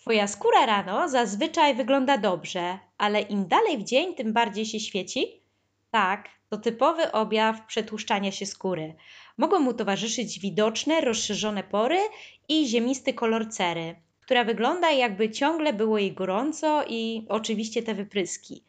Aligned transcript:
Twoja 0.00 0.26
skóra 0.26 0.66
rano 0.66 1.08
zazwyczaj 1.08 1.74
wygląda 1.74 2.18
dobrze, 2.18 2.78
ale 2.98 3.20
im 3.20 3.48
dalej 3.48 3.78
w 3.78 3.84
dzień, 3.84 4.14
tym 4.14 4.32
bardziej 4.32 4.66
się 4.66 4.80
świeci? 4.80 5.42
Tak, 5.90 6.28
to 6.48 6.58
typowy 6.58 7.12
objaw 7.12 7.66
przetłuszczania 7.66 8.32
się 8.32 8.46
skóry. 8.46 8.94
Mogą 9.38 9.58
mu 9.58 9.74
towarzyszyć 9.74 10.40
widoczne, 10.40 11.00
rozszerzone 11.00 11.62
pory 11.62 11.98
i 12.48 12.66
ziemisty 12.66 13.14
kolor 13.14 13.48
cery, 13.48 13.96
która 14.20 14.44
wygląda 14.44 14.90
jakby 14.90 15.30
ciągle 15.30 15.72
było 15.72 15.98
jej 15.98 16.12
gorąco 16.12 16.84
i 16.88 17.26
oczywiście 17.28 17.82
te 17.82 17.94
wypryski. 17.94 18.64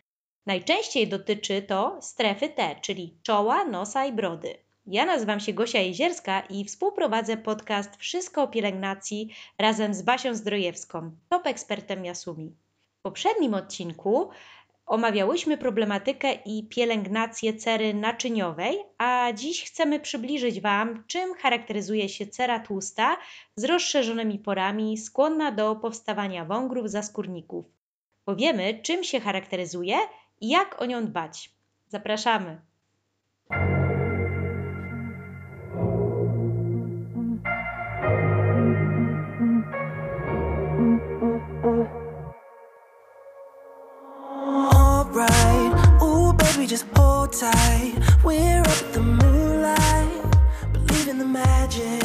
Najczęściej 0.46 1.08
dotyczy 1.08 1.62
to 1.62 1.98
strefy 2.02 2.50
T, 2.50 2.76
czyli 2.82 3.18
czoła, 3.24 3.66
nosa 3.66 4.06
i 4.06 4.12
brody. 4.12 4.58
Ja 4.86 5.06
nazywam 5.06 5.40
się 5.40 5.54
Gosia 5.54 5.80
Jezierska 5.80 6.40
i 6.50 6.66
współprowadzę 6.66 7.38
podcast 7.38 7.96
Wszystko 7.96 8.44
o 8.44 8.48
pielęgnacji 8.48 9.34
razem 9.60 9.94
z 9.94 10.02
Basią 10.02 10.36
Zdrojewską, 10.36 11.12
top 11.30 11.48
ekspertem 11.48 12.06
Yasumi. 12.06 12.56
W 13.00 13.02
poprzednim 13.02 13.54
odcinku 13.54 14.30
omawiałyśmy 14.86 15.58
problematykę 15.58 16.34
i 16.34 16.68
pielęgnację 16.68 17.54
cery 17.54 17.94
naczyniowej, 17.94 18.78
a 18.98 19.34
dziś 19.34 19.64
chcemy 19.64 20.00
przybliżyć 20.00 20.62
Wam, 20.62 21.04
czym 21.08 21.34
charakteryzuje 21.34 22.10
się 22.10 22.28
cera 22.28 22.60
tłusta 22.60 23.18
z 23.56 23.64
rozszerzonymi 23.64 24.40
porami, 24.40 24.98
skłonna 24.98 25.52
do 25.52 25.76
powstawania 25.76 26.46
wągrów 26.46 26.90
zaskórników. 26.90 27.66
Powiemy, 28.26 28.80
czym 28.84 29.04
się 29.04 29.20
charakteryzuje 29.20 29.96
i 30.42 30.50
jak 30.50 30.82
o 30.82 30.86
nią 30.86 31.06
dbać. 31.06 31.52
Zapraszamy! 31.88 32.62
Just 46.72 46.86
hold 46.96 47.34
tight. 47.34 47.94
We're 48.24 48.62
up 48.62 48.94
the 48.94 49.02
moonlight, 49.02 50.24
believe 50.72 51.10
in 51.10 51.18
the 51.18 51.26
magic. 51.26 52.02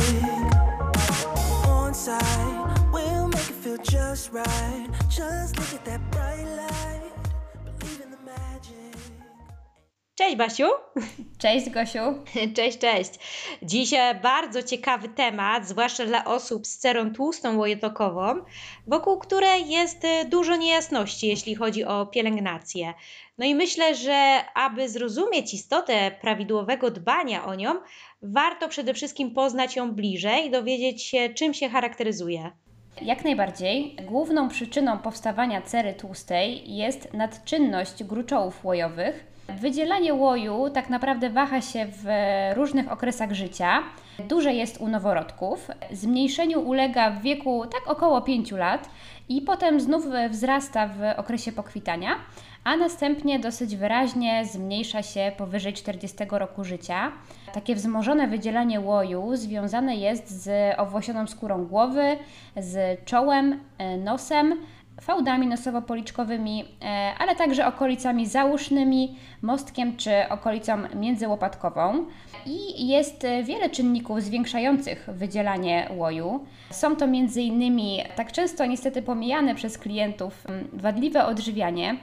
On 1.69 1.95
side, 1.95 2.91
we'll 2.93 3.29
make 3.29 3.49
it 3.49 3.55
feel 3.63 3.77
just 3.77 4.33
right. 4.33 4.89
Just 5.09 5.57
look 5.57 5.73
at 5.73 5.85
that 5.85 6.01
bright 6.11 6.49
light, 6.63 7.13
believe 7.79 8.01
in 8.01 8.11
the 8.11 8.19
magic. 8.27 8.99
Cześć 10.17 10.37
Basiu! 10.37 10.65
Cześć 11.43 11.71
Gosiu. 11.71 11.99
Cześć, 12.55 12.79
cześć. 12.79 13.11
Dziś 13.63 13.91
bardzo 14.23 14.63
ciekawy 14.63 15.09
temat, 15.09 15.69
zwłaszcza 15.69 16.07
dla 16.07 16.25
osób 16.25 16.67
z 16.67 16.79
cerą 16.79 17.13
tłustą 17.13 17.59
łojetokową, 17.59 18.35
wokół 18.87 19.19
której 19.19 19.69
jest 19.69 20.05
y, 20.05 20.25
dużo 20.25 20.57
niejasności, 20.57 21.27
jeśli 21.27 21.55
chodzi 21.55 21.85
o 21.85 22.07
pielęgnację. 22.07 22.95
No 23.39 23.47
i 23.47 23.55
myślę, 23.55 23.95
że 23.95 24.41
aby 24.55 24.89
zrozumieć 24.89 25.55
istotę 25.55 26.11
prawidłowego 26.21 26.91
dbania 26.91 27.45
o 27.45 27.55
nią, 27.55 27.75
warto 28.23 28.69
przede 28.69 28.95
wszystkim 28.95 29.31
poznać 29.31 29.77
ją 29.77 29.93
bliżej, 29.93 30.51
dowiedzieć 30.51 31.03
się, 31.03 31.29
czym 31.29 31.55
się 31.55 31.69
charakteryzuje. 31.69 32.51
Jak 33.03 33.25
najbardziej. 33.25 33.97
Główną 34.07 34.49
przyczyną 34.49 34.99
powstawania 34.99 35.63
cery 35.63 35.95
tłustej 35.95 36.77
jest 36.77 37.15
nadczynność 37.15 38.05
gruczołów 38.05 38.65
łojowych. 38.65 39.36
Wydzielanie 39.49 40.15
łoju 40.15 40.71
tak 40.71 40.91
naprawdę 40.91 41.31
waha 41.31 41.61
się 41.61 41.87
w 41.87 42.05
różnych 42.55 42.93
okresach 42.93 43.33
życia. 43.33 43.83
Duże 44.29 44.53
jest 44.53 44.81
u 44.81 44.89
noworodków. 44.89 45.71
Zmniejszeniu 45.91 46.61
ulega 46.61 47.11
w 47.11 47.23
wieku 47.23 47.67
tak 47.67 47.91
około 47.91 48.23
5 48.23 48.53
lat 48.53 48.91
i 49.29 49.43
potem 49.43 49.81
znów 49.81 50.07
wzrasta 50.31 50.87
w 50.89 51.01
okresie 51.17 51.53
pokwitania, 51.53 52.11
a 52.65 52.77
następnie 52.77 53.39
dosyć 53.39 53.77
wyraźnie 53.77 54.45
zmniejsza 54.45 55.03
się 55.03 55.33
powyżej 55.37 55.73
40 55.73 56.17
roku 56.31 56.65
życia. 56.65 57.13
Takie 57.53 57.75
wzmożone 57.75 58.29
wydzielanie 58.29 58.81
łoju 58.81 59.37
związane 59.37 59.97
jest 59.97 60.43
z 60.45 60.79
owłosioną 60.79 61.27
skórą 61.27 61.65
głowy, 61.65 62.17
z 62.57 63.05
czołem, 63.05 63.61
nosem, 63.99 64.55
fałdami 65.01 65.47
nosowo-policzkowymi, 65.47 66.65
e, 66.83 67.13
ale 67.19 67.37
także 67.37 67.67
okolicami 67.67 68.27
zausznymi, 68.27 69.17
mostkiem 69.43 69.97
czy 69.97 70.11
okolicą 70.29 70.73
międzyłopatkową. 70.95 72.07
I 72.47 72.89
jest 72.89 73.27
wiele 73.45 73.71
czynników 73.71 74.23
zwiększających 74.23 75.09
wydzielanie 75.13 75.89
łoju. 75.97 76.45
Są 76.71 76.97
to 76.97 77.05
m.in. 77.05 77.81
tak 78.17 78.33
często 78.33 78.67
niestety 78.67 79.03
pomijane 79.03 79.55
przez 79.55 79.79
klientów 79.79 80.47
m, 80.49 80.69
wadliwe 80.73 81.27
odżywianie, 81.27 81.97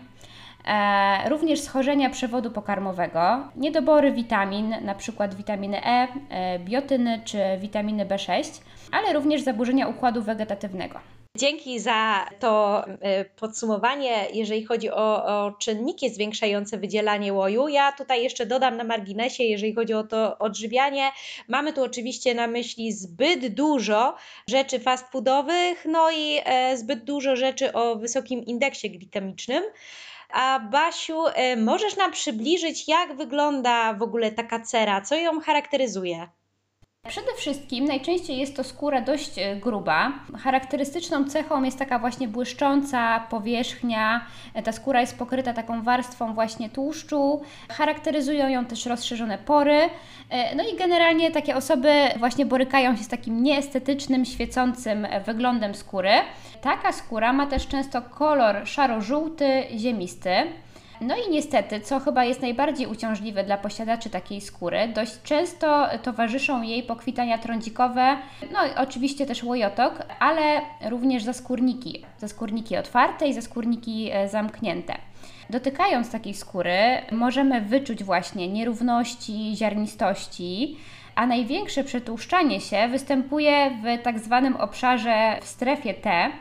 E, 0.68 1.30
również 1.30 1.62
schorzenia 1.62 2.10
przewodu 2.10 2.52
pokarmowego, 2.52 3.40
niedobory 3.56 4.12
witamin, 4.12 4.74
np. 4.74 5.30
witaminy 5.38 5.86
E, 5.86 6.08
e, 6.30 6.60
biotyny 6.60 7.22
czy 7.26 7.38
witaminy 7.60 8.06
B6, 8.06 8.62
ale 8.92 9.14
również 9.14 9.42
zaburzenia 9.42 9.88
układu 9.88 10.22
wegetatywnego. 10.22 11.00
Dzięki 11.38 11.80
za 11.80 12.30
to 12.40 12.84
y, 12.88 13.26
podsumowanie, 13.36 14.28
jeżeli 14.34 14.66
chodzi 14.66 14.92
o, 14.92 15.26
o, 15.26 15.52
czynniki 15.52 16.10
zwiększające 16.10 16.78
wydzielanie 16.78 17.34
łoju. 17.34 17.68
Ja 17.68 17.92
tutaj 17.92 18.24
jeszcze 18.24 18.46
dodam 18.46 18.78
na 18.78 18.84
marginesie, 18.84 19.44
jeżeli 19.44 19.74
chodzi 19.74 19.94
o 19.94 20.04
to 20.04 20.38
odżywianie, 20.38 21.12
mamy 21.48 21.74
tu 21.74 21.84
oczywiście 21.84 22.36
na 22.36 22.48
myśli 22.48 22.92
zbyt 22.92 23.48
dużo 23.48 24.16
rzeczy 24.50 24.80
fast 24.80 25.12
foodowych, 25.12 25.86
no 25.86 26.12
i 26.12 26.40
e, 26.46 26.78
zbyt 26.78 27.04
dużo 27.04 27.36
rzeczy 27.36 27.74
o 27.74 27.96
wysokim 27.96 28.46
indeksie 28.46 28.90
glikemicznym. 28.92 29.64
A 30.30 30.60
Basiu, 30.72 31.26
e, 31.28 31.56
możesz 31.56 31.96
nam 31.96 32.12
przybliżyć, 32.12 32.88
jak 32.88 33.18
wygląda 33.18 33.94
w 33.94 34.02
ogóle 34.02 34.32
taka 34.32 34.60
cera, 34.60 35.02
co 35.02 35.16
ją 35.16 35.40
charakteryzuje? 35.40 36.28
Przede 37.08 37.34
wszystkim 37.38 37.86
najczęściej 37.86 38.38
jest 38.38 38.56
to 38.56 38.64
skóra 38.64 39.02
dość 39.02 39.40
e, 39.40 39.56
gruba. 39.56 40.12
Charakterystyczną 40.44 41.26
cechą 41.26 41.64
jest 41.64 41.80
taka 41.80 42.00
właśnie 42.00 42.28
błyszcząca 42.28 43.20
powierzchnia. 43.20 44.26
E, 44.54 44.64
ta 44.64 44.72
skóra 44.72 45.02
jest 45.02 45.18
pokryta 45.18 45.54
taką 45.54 45.82
warstwą 45.82 46.34
właśnie 46.34 46.70
tłuszczu. 46.70 47.42
Charakteryzują 47.70 48.50
ją 48.50 48.66
też 48.66 48.86
rozszerzone 48.86 49.38
pory. 49.38 49.90
E, 50.30 50.56
no 50.56 50.64
i 50.74 50.78
generalnie 50.78 51.32
takie 51.32 51.56
osoby 51.56 51.94
właśnie 52.20 52.46
borykają 52.46 52.96
się 52.98 53.04
z 53.04 53.08
takim 53.08 53.44
nieestetycznym, 53.44 54.26
świecącym 54.26 55.08
wyglądem 55.26 55.76
skóry. 55.76 56.12
Taka 56.62 56.92
skóra 56.92 57.34
ma 57.34 57.48
też 57.48 57.68
często 57.68 58.02
kolor 58.02 58.68
szaro-żółty, 58.68 59.64
ziemisty. 59.78 60.30
No 61.02 61.16
i 61.28 61.32
niestety, 61.32 61.80
co 61.80 62.00
chyba 62.00 62.26
jest 62.26 62.42
najbardziej 62.42 62.88
uciążliwe 62.88 63.44
dla 63.44 63.58
posiadaczy 63.58 64.10
takiej 64.10 64.42
skóry, 64.42 64.88
dość 64.96 65.22
często 65.24 65.88
towarzyszą 66.04 66.62
jej 66.62 66.84
pokwitania 66.84 67.38
trądzikowe, 67.38 68.18
no 68.52 68.60
oczywiście 68.78 69.26
też 69.26 69.44
łojotok, 69.44 69.94
ale 70.20 70.62
również 70.90 71.24
zaskórniki, 71.24 72.06
zaskórniki 72.18 72.78
otwarte 72.78 73.28
i 73.28 73.34
zaskórniki 73.34 74.10
e, 74.12 74.30
zamknięte. 74.30 74.96
Dotykając 75.50 76.12
takiej 76.12 76.34
skóry, 76.34 76.78
możemy 77.12 77.62
wyczuć 77.62 78.04
właśnie 78.04 78.48
nierówności, 78.48 79.56
ziarnistości, 79.56 80.78
a 81.16 81.28
największe 81.28 81.84
przetłuszczanie 81.84 82.62
się 82.62 82.88
występuje 82.88 83.72
w 83.84 84.04
tak 84.04 84.20
zwanym 84.20 84.56
obszarze 84.56 85.38
w 85.42 85.48
strefie 85.48 85.94
T, 85.94 86.32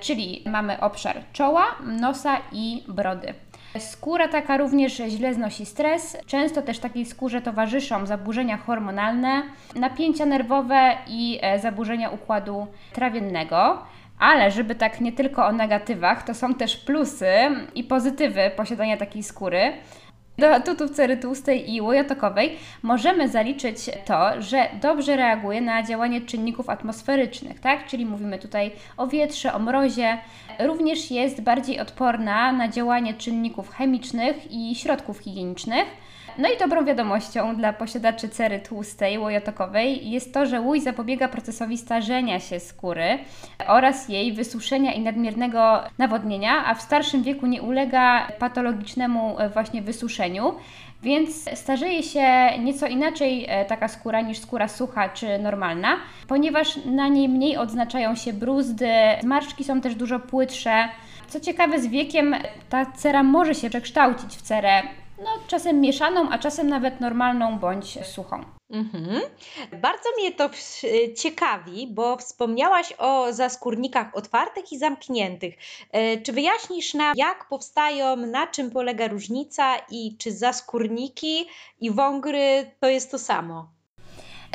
czyli 0.00 0.42
mamy 0.46 0.80
obszar 0.80 1.22
czoła, 1.32 1.64
nosa 1.86 2.36
i 2.52 2.84
brody. 2.88 3.34
Skóra 3.78 4.28
taka 4.28 4.56
również 4.56 4.92
źle 4.92 5.34
znosi 5.34 5.66
stres. 5.66 6.16
Często 6.26 6.62
też 6.62 6.78
takiej 6.78 7.06
skórze 7.06 7.42
towarzyszą 7.42 8.06
zaburzenia 8.06 8.56
hormonalne, 8.56 9.42
napięcia 9.76 10.26
nerwowe 10.26 10.96
i 11.08 11.38
e, 11.42 11.58
zaburzenia 11.58 12.10
układu 12.10 12.66
trawiennego. 12.92 13.82
Ale 14.18 14.50
żeby 14.50 14.74
tak 14.74 15.00
nie 15.00 15.12
tylko 15.12 15.46
o 15.46 15.52
negatywach, 15.52 16.22
to 16.22 16.34
są 16.34 16.54
też 16.54 16.76
plusy 16.76 17.32
i 17.74 17.84
pozytywy 17.84 18.50
posiadania 18.56 18.96
takiej 18.96 19.22
skóry 19.22 19.72
do 20.40 20.54
atutów 20.54 20.90
cery 20.90 21.16
tłustej 21.16 21.74
i 21.74 21.80
łojotokowej 21.80 22.56
możemy 22.82 23.28
zaliczyć 23.28 23.76
to, 24.04 24.42
że 24.42 24.68
dobrze 24.82 25.16
reaguje 25.16 25.60
na 25.60 25.82
działanie 25.82 26.20
czynników 26.20 26.68
atmosferycznych, 26.68 27.60
tak? 27.60 27.86
Czyli 27.86 28.06
mówimy 28.06 28.38
tutaj 28.38 28.70
o 28.96 29.06
wietrze, 29.06 29.54
o 29.54 29.58
mrozie. 29.58 30.18
Również 30.58 31.10
jest 31.10 31.40
bardziej 31.40 31.80
odporna 31.80 32.52
na 32.52 32.68
działanie 32.68 33.14
czynników 33.14 33.70
chemicznych 33.70 34.52
i 34.52 34.74
środków 34.74 35.18
higienicznych. 35.18 35.84
No 36.40 36.48
i 36.48 36.58
dobrą 36.58 36.84
wiadomością 36.84 37.56
dla 37.56 37.72
posiadaczy 37.72 38.28
cery 38.28 38.58
tłustej, 38.58 39.18
łojotokowej 39.18 40.10
jest 40.10 40.34
to, 40.34 40.46
że 40.46 40.60
łój 40.60 40.80
zapobiega 40.80 41.28
procesowi 41.28 41.78
starzenia 41.78 42.40
się 42.40 42.60
skóry 42.60 43.18
oraz 43.68 44.08
jej 44.08 44.32
wysuszenia 44.32 44.92
i 44.92 45.00
nadmiernego 45.00 45.80
nawodnienia, 45.98 46.66
a 46.66 46.74
w 46.74 46.82
starszym 46.82 47.22
wieku 47.22 47.46
nie 47.46 47.62
ulega 47.62 48.28
patologicznemu 48.38 49.38
e, 49.38 49.48
właśnie 49.48 49.82
wysuszeniu. 49.82 50.54
Więc 51.02 51.58
starzeje 51.58 52.02
się 52.02 52.50
nieco 52.58 52.86
inaczej 52.86 53.46
e, 53.48 53.64
taka 53.64 53.88
skóra 53.88 54.20
niż 54.20 54.38
skóra 54.38 54.68
sucha 54.68 55.08
czy 55.08 55.38
normalna, 55.38 55.96
ponieważ 56.28 56.84
na 56.84 57.08
niej 57.08 57.28
mniej 57.28 57.56
odznaczają 57.56 58.14
się 58.14 58.32
bruzdy, 58.32 58.90
zmarszczki 59.20 59.64
są 59.64 59.80
też 59.80 59.94
dużo 59.94 60.20
płytsze. 60.20 60.88
Co 61.28 61.40
ciekawe, 61.40 61.80
z 61.80 61.86
wiekiem 61.86 62.34
ta 62.68 62.86
cera 62.86 63.22
może 63.22 63.54
się 63.54 63.70
przekształcić 63.70 64.36
w 64.36 64.42
cerę 64.42 64.82
no, 65.20 65.30
czasem 65.46 65.80
mieszaną, 65.80 66.30
a 66.30 66.38
czasem 66.38 66.68
nawet 66.68 67.00
normalną 67.00 67.58
bądź 67.58 68.06
suchą. 68.06 68.44
Mhm. 68.70 69.20
Bardzo 69.72 70.08
mnie 70.18 70.32
to 70.32 70.50
ciekawi, 71.16 71.86
bo 71.86 72.16
wspomniałaś 72.16 72.92
o 72.98 73.32
zaskórnikach 73.32 74.16
otwartych 74.16 74.72
i 74.72 74.78
zamkniętych. 74.78 75.54
E, 75.92 76.16
czy 76.16 76.32
wyjaśnisz 76.32 76.94
nam, 76.94 77.14
jak 77.16 77.48
powstają, 77.48 78.16
na 78.16 78.46
czym 78.46 78.70
polega 78.70 79.08
różnica 79.08 79.76
i 79.90 80.16
czy 80.18 80.32
zaskórniki 80.32 81.46
i 81.80 81.90
wągry 81.90 82.70
to 82.80 82.88
jest 82.88 83.10
to 83.10 83.18
samo? 83.18 83.79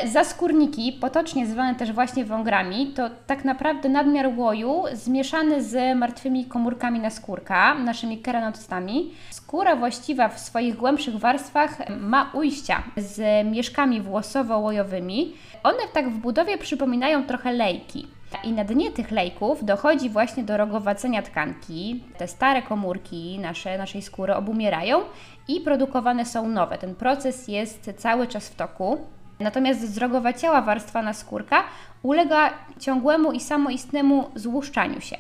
Zaskórniki, 0.04 0.94
potocznie 0.94 1.48
zwane 1.48 1.76
też 1.76 1.92
właśnie 1.92 2.26
wągrami, 2.26 2.88
to 2.88 3.10
tak 3.28 3.46
naprawdę 3.46 3.90
nadmiar 3.90 4.28
łoju 4.38 4.84
zmieszany 4.94 5.64
z 5.64 5.98
martwymi 5.98 6.46
komórkami 6.46 7.00
naskórka, 7.00 7.76
naszymi 7.76 8.18
keranocystami. 8.18 9.12
Skóra 9.32 9.76
właściwa 9.76 10.30
w 10.30 10.40
swoich 10.40 10.76
głębszych 10.76 11.18
warstwach 11.18 11.90
ma 12.00 12.32
ujścia 12.34 12.84
z 12.98 13.48
mieszkami 13.48 14.02
włosowo-łojowymi. 14.02 15.34
One 15.64 15.84
tak 15.94 16.10
w 16.10 16.18
budowie 16.18 16.58
przypominają 16.58 17.24
trochę 17.24 17.54
lejki. 17.54 18.08
I 18.44 18.52
na 18.52 18.64
dnie 18.64 18.92
tych 18.92 19.12
lejków 19.12 19.66
dochodzi 19.66 20.10
właśnie 20.10 20.44
do 20.44 20.58
rogowacenia 20.58 21.22
tkanki. 21.22 22.04
Te 22.18 22.28
stare 22.28 22.62
komórki 22.62 23.40
nasze, 23.40 23.78
naszej 23.78 24.02
skóry 24.02 24.36
obumierają 24.36 25.02
i 25.48 25.62
produkowane 25.62 26.26
są 26.26 26.48
nowe. 26.48 26.78
Ten 26.78 26.96
proces 26.96 27.48
jest 27.48 27.92
cały 27.98 28.28
czas 28.28 28.50
w 28.50 28.56
toku. 28.56 28.98
Natomiast 29.40 29.82
zdrogowaciała 29.82 30.62
warstwa 30.62 31.02
naskórka 31.02 31.64
ulega 32.04 32.54
ciągłemu 32.80 33.32
i 33.32 33.40
samoistnemu 33.40 34.30
złuszczaniu 34.36 35.02
się. 35.02 35.18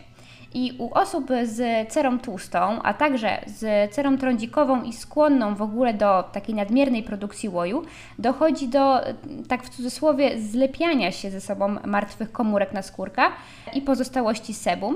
I 0.53 0.75
u 0.79 0.93
osób 0.93 1.29
z 1.43 1.89
cerą 1.93 2.19
tłustą, 2.19 2.81
a 2.83 2.93
także 2.93 3.41
z 3.47 3.93
cerą 3.93 4.17
trądzikową 4.17 4.83
i 4.83 4.93
skłonną 4.93 5.55
w 5.55 5.61
ogóle 5.61 5.93
do 5.93 6.23
takiej 6.23 6.55
nadmiernej 6.55 7.03
produkcji 7.03 7.49
łoju, 7.49 7.83
dochodzi 8.19 8.67
do, 8.67 9.01
tak 9.47 9.63
w 9.63 9.69
cudzysłowie, 9.69 10.41
zlepiania 10.41 11.11
się 11.11 11.31
ze 11.31 11.41
sobą 11.41 11.75
martwych 11.85 12.31
komórek 12.31 12.73
naskórka 12.73 13.31
i 13.73 13.81
pozostałości 13.81 14.53
sebum. 14.53 14.95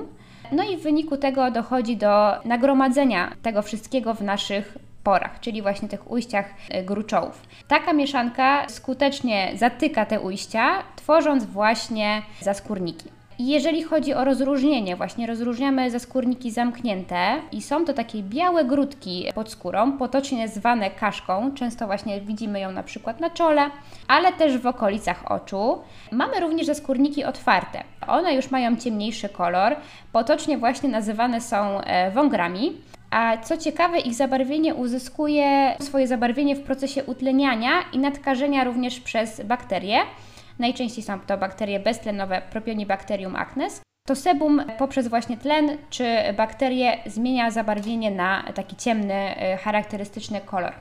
No 0.51 0.63
i 0.63 0.77
w 0.77 0.81
wyniku 0.81 1.17
tego 1.17 1.51
dochodzi 1.51 1.97
do 1.97 2.31
nagromadzenia 2.45 3.33
tego 3.41 3.61
wszystkiego 3.61 4.13
w 4.13 4.21
naszych 4.21 4.77
porach, 5.03 5.39
czyli 5.39 5.61
właśnie 5.61 5.89
tych 5.89 6.11
ujściach 6.11 6.45
e, 6.69 6.83
gruczołów. 6.83 7.47
Taka 7.67 7.93
mieszanka 7.93 8.69
skutecznie 8.69 9.51
zatyka 9.55 10.05
te 10.05 10.19
ujścia, 10.19 10.83
tworząc 10.95 11.45
właśnie 11.45 12.21
zaskórniki. 12.41 13.09
Jeżeli 13.41 13.83
chodzi 13.83 14.13
o 14.13 14.23
rozróżnienie, 14.23 14.95
właśnie 14.95 15.27
rozróżniamy 15.27 15.91
zaskórniki 15.91 16.51
zamknięte 16.51 17.41
i 17.51 17.61
są 17.61 17.85
to 17.85 17.93
takie 17.93 18.23
białe 18.23 18.65
grudki 18.65 19.25
pod 19.35 19.51
skórą, 19.51 19.97
potocznie 19.97 20.47
zwane 20.47 20.91
kaszką, 20.91 21.51
często 21.55 21.85
właśnie 21.85 22.21
widzimy 22.21 22.59
ją 22.59 22.71
na 22.71 22.83
przykład 22.83 23.19
na 23.19 23.29
czole, 23.29 23.69
ale 24.07 24.33
też 24.33 24.57
w 24.57 24.67
okolicach 24.67 25.31
oczu. 25.31 25.81
Mamy 26.11 26.39
również 26.39 26.65
zaskórniki 26.65 27.23
otwarte. 27.23 27.83
One 28.07 28.35
już 28.35 28.51
mają 28.51 28.77
ciemniejszy 28.77 29.29
kolor, 29.29 29.75
potocznie 30.11 30.57
właśnie 30.57 30.89
nazywane 30.89 31.41
są 31.41 31.81
e, 31.81 32.11
wągrami. 32.11 32.73
A 33.11 33.37
co 33.37 33.57
ciekawe, 33.57 33.99
ich 33.99 34.13
zabarwienie 34.13 34.75
uzyskuje 34.75 35.75
swoje 35.81 36.07
zabarwienie 36.07 36.55
w 36.55 36.63
procesie 36.63 37.03
utleniania 37.03 37.71
i 37.93 37.99
nadkażenia 37.99 38.63
również 38.63 38.99
przez 38.99 39.41
bakterie. 39.41 39.99
Najczęściej 40.59 41.03
są 41.03 41.19
to 41.19 41.37
bakterie 41.37 41.79
beztlenowe 41.79 42.41
Propionibacterium 42.51 43.35
acnes. 43.35 43.81
To 44.07 44.15
sebum 44.15 44.63
poprzez 44.77 45.07
właśnie 45.07 45.37
tlen 45.37 45.77
czy 45.89 46.05
bakterie 46.37 46.97
zmienia 47.05 47.51
zabarwienie 47.51 48.11
na 48.11 48.43
taki 48.55 48.75
ciemny, 48.75 49.13
e, 49.13 49.57
charakterystyczny 49.57 50.41
kolor. 50.41 50.73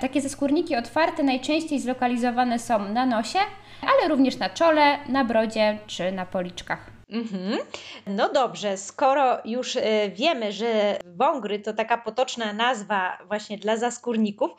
Takie 0.00 0.20
zaskórniki 0.20 0.76
otwarte 0.76 1.22
najczęściej 1.22 1.80
zlokalizowane 1.80 2.58
są 2.58 2.88
na 2.88 3.06
nosie, 3.06 3.38
ale 3.82 4.08
również 4.08 4.38
na 4.38 4.50
czole, 4.50 4.98
na 5.08 5.24
brodzie 5.24 5.78
czy 5.86 6.12
na 6.12 6.26
policzkach. 6.26 6.91
Mhm. 7.12 7.58
No 8.06 8.32
dobrze, 8.32 8.76
skoro 8.76 9.38
już 9.44 9.76
e, 9.76 10.10
wiemy, 10.10 10.52
że 10.52 10.98
wągry 11.04 11.58
to 11.58 11.72
taka 11.72 11.98
potoczna 11.98 12.52
nazwa 12.52 13.18
właśnie 13.26 13.58
dla 13.58 13.76
zaskórników, 13.76 14.50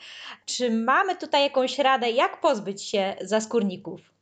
czy 0.45 0.71
mamy 0.71 1.15
tutaj 1.15 1.43
jakąś 1.43 1.79
radę, 1.79 2.11
jak 2.11 2.41
pozbyć 2.41 2.83
się 2.83 3.15
zaskórników? 3.21 4.12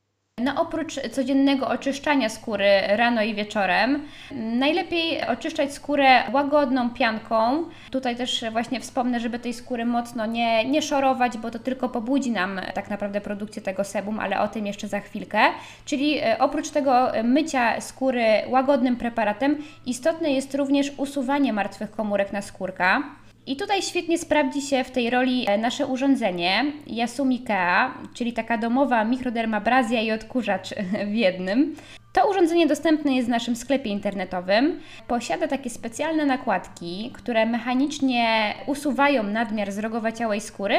No 0.42 0.62
oprócz 0.62 1.00
codziennego 1.12 1.68
oczyszczania 1.68 2.30
skóry 2.30 2.70
rano 2.88 3.24
i 3.24 3.36
wieczorem, 3.36 4.06
najlepiej 4.32 5.28
oczyszczać 5.28 5.74
skórę 5.74 6.32
łagodną 6.34 6.90
pianką. 6.90 7.66
Tutaj 7.92 8.16
też 8.16 8.46
właśnie 8.52 8.80
wspomnę, 8.80 9.20
żeby 9.20 9.40
tej 9.40 9.54
skóry 9.54 9.86
mocno 9.86 10.26
nie, 10.26 10.66
nie 10.66 10.82
szorować, 10.82 11.38
bo 11.38 11.52
to 11.52 11.60
tylko 11.60 11.90
pobudzi 11.90 12.32
nam 12.32 12.62
tak 12.74 12.90
naprawdę 12.90 13.22
produkcję 13.22 13.62
tego 13.62 13.84
sebum, 13.84 14.20
ale 14.20 14.40
o 14.40 14.48
tym 14.48 14.68
jeszcze 14.68 14.88
za 14.88 15.00
chwilkę. 15.00 15.40
Czyli 15.86 16.18
e, 16.18 16.40
oprócz 16.40 16.70
tego 16.70 17.12
mycia 17.24 17.82
skóry 17.82 18.24
łagodnym 18.48 18.96
preparatem, 18.96 19.58
istotne 19.86 20.32
jest 20.32 20.56
również 20.56 20.92
usuwanie 20.98 21.54
martwych 21.54 21.92
komórek 21.92 22.34
na 22.34 22.42
skórka. 22.42 23.04
I 23.46 23.56
tutaj 23.56 23.82
świetnie 23.82 24.18
sprawdzi 24.18 24.62
się 24.62 24.84
w 24.84 24.92
tej 24.92 25.10
roli 25.10 25.46
e, 25.48 25.58
nasze 25.58 25.88
urządzenie 25.88 26.66
Yasumi 26.88 27.40
Kea, 27.40 27.94
czyli 28.14 28.34
taka 28.34 28.58
domowa 28.58 29.06
mikrodermabrazja 29.06 30.02
i 30.02 30.12
odkurzacz 30.12 30.70
w 31.12 31.14
jednym. 31.14 31.76
To 32.14 32.30
urządzenie 32.30 32.68
dostępne 32.68 33.16
jest 33.16 33.28
w 33.28 33.32
naszym 33.32 33.56
sklepie 33.56 33.90
internetowym. 33.90 34.80
Posiada 35.08 35.48
takie 35.48 35.70
specjalne 35.70 36.26
nakładki, 36.26 37.12
które 37.14 37.46
mechanicznie 37.46 38.54
usuwają 38.68 39.24
nadmiar 39.24 39.72
zrogowaciałej 39.72 40.42
skóry, 40.42 40.76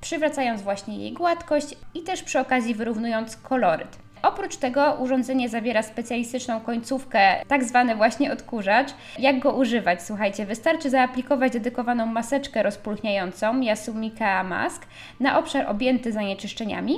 przywracając 0.00 0.62
właśnie 0.62 0.98
jej 0.98 1.12
gładkość 1.12 1.66
i 1.94 2.02
też 2.02 2.22
przy 2.22 2.40
okazji 2.40 2.74
wyrównując 2.74 3.36
koloryt. 3.36 4.01
Oprócz 4.22 4.56
tego 4.56 4.96
urządzenie 5.00 5.48
zawiera 5.48 5.82
specjalistyczną 5.82 6.60
końcówkę, 6.60 7.44
tak 7.48 7.64
zwany 7.64 7.96
właśnie 7.96 8.32
odkurzacz. 8.32 8.88
Jak 9.18 9.38
go 9.38 9.52
używać? 9.52 10.02
Słuchajcie, 10.02 10.46
wystarczy 10.46 10.90
zaaplikować 10.90 11.52
dedykowaną 11.52 12.06
maseczkę 12.06 12.62
rozpulchniającą 12.62 13.60
Yasumika 13.60 14.44
Mask 14.44 14.86
na 15.20 15.38
obszar 15.38 15.66
objęty 15.66 16.12
zanieczyszczeniami 16.12 16.94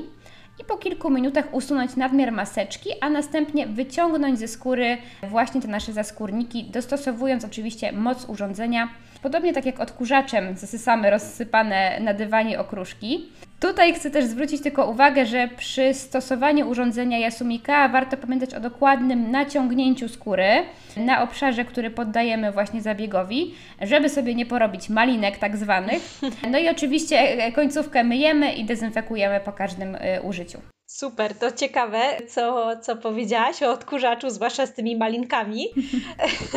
i 0.60 0.64
po 0.64 0.76
kilku 0.76 1.10
minutach 1.10 1.54
usunąć 1.54 1.96
nadmiar 1.96 2.32
maseczki, 2.32 2.90
a 3.00 3.10
następnie 3.10 3.66
wyciągnąć 3.66 4.38
ze 4.38 4.48
skóry 4.48 4.98
właśnie 5.30 5.62
te 5.62 5.68
nasze 5.68 5.92
zaskórniki, 5.92 6.64
dostosowując 6.64 7.44
oczywiście 7.44 7.92
moc 7.92 8.28
urządzenia. 8.28 8.88
Podobnie 9.24 9.52
tak 9.52 9.66
jak 9.66 9.80
odkurzaczem 9.80 10.56
zasysamy 10.56 11.10
rozsypane 11.10 12.00
na 12.00 12.14
dywanie 12.14 12.60
okruszki. 12.60 13.28
Tutaj 13.60 13.94
chcę 13.94 14.10
też 14.10 14.24
zwrócić 14.24 14.62
tylko 14.62 14.90
uwagę, 14.90 15.26
że 15.26 15.48
przy 15.56 15.94
stosowaniu 15.94 16.68
urządzenia 16.68 17.18
Yasumika 17.18 17.88
warto 17.88 18.16
pamiętać 18.16 18.54
o 18.54 18.60
dokładnym 18.60 19.30
naciągnięciu 19.30 20.08
skóry 20.08 20.48
na 20.96 21.22
obszarze, 21.22 21.64
który 21.64 21.90
poddajemy 21.90 22.52
właśnie 22.52 22.82
zabiegowi, 22.82 23.54
żeby 23.80 24.08
sobie 24.08 24.34
nie 24.34 24.46
porobić 24.46 24.88
malinek 24.88 25.38
tak 25.38 25.56
zwanych. 25.56 26.02
No 26.52 26.58
i 26.58 26.68
oczywiście 26.68 27.16
e, 27.18 27.52
końcówkę 27.52 28.04
myjemy 28.04 28.52
i 28.52 28.64
dezynfekujemy 28.64 29.40
po 29.40 29.52
każdym 29.52 29.96
e, 30.00 30.22
użyciu. 30.22 30.58
Super, 30.94 31.38
to 31.38 31.52
ciekawe, 31.52 32.16
co, 32.28 32.70
co 32.82 32.96
powiedziałaś 32.96 33.62
o 33.62 33.70
odkurzaczu, 33.70 34.30
zwłaszcza 34.30 34.66
z 34.66 34.74
tymi 34.74 34.96
malinkami. 34.96 35.68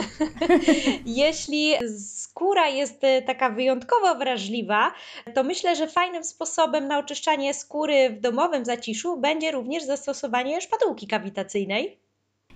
Jeśli 1.05 1.73
skóra 1.99 2.67
jest 2.67 3.03
e, 3.03 3.21
taka 3.21 3.49
wyjątkowo 3.49 4.15
wrażliwa, 4.15 4.91
to 5.35 5.43
myślę, 5.43 5.75
że 5.75 5.87
fajnym 5.87 6.23
sposobem 6.23 6.87
na 6.87 6.99
oczyszczanie 6.99 7.53
skóry 7.53 8.09
w 8.09 8.19
domowym 8.19 8.65
zaciszu 8.65 9.17
będzie 9.17 9.51
również 9.51 9.83
zastosowanie 9.83 10.61
szpatułki 10.61 11.07
kawitacyjnej. 11.07 12.06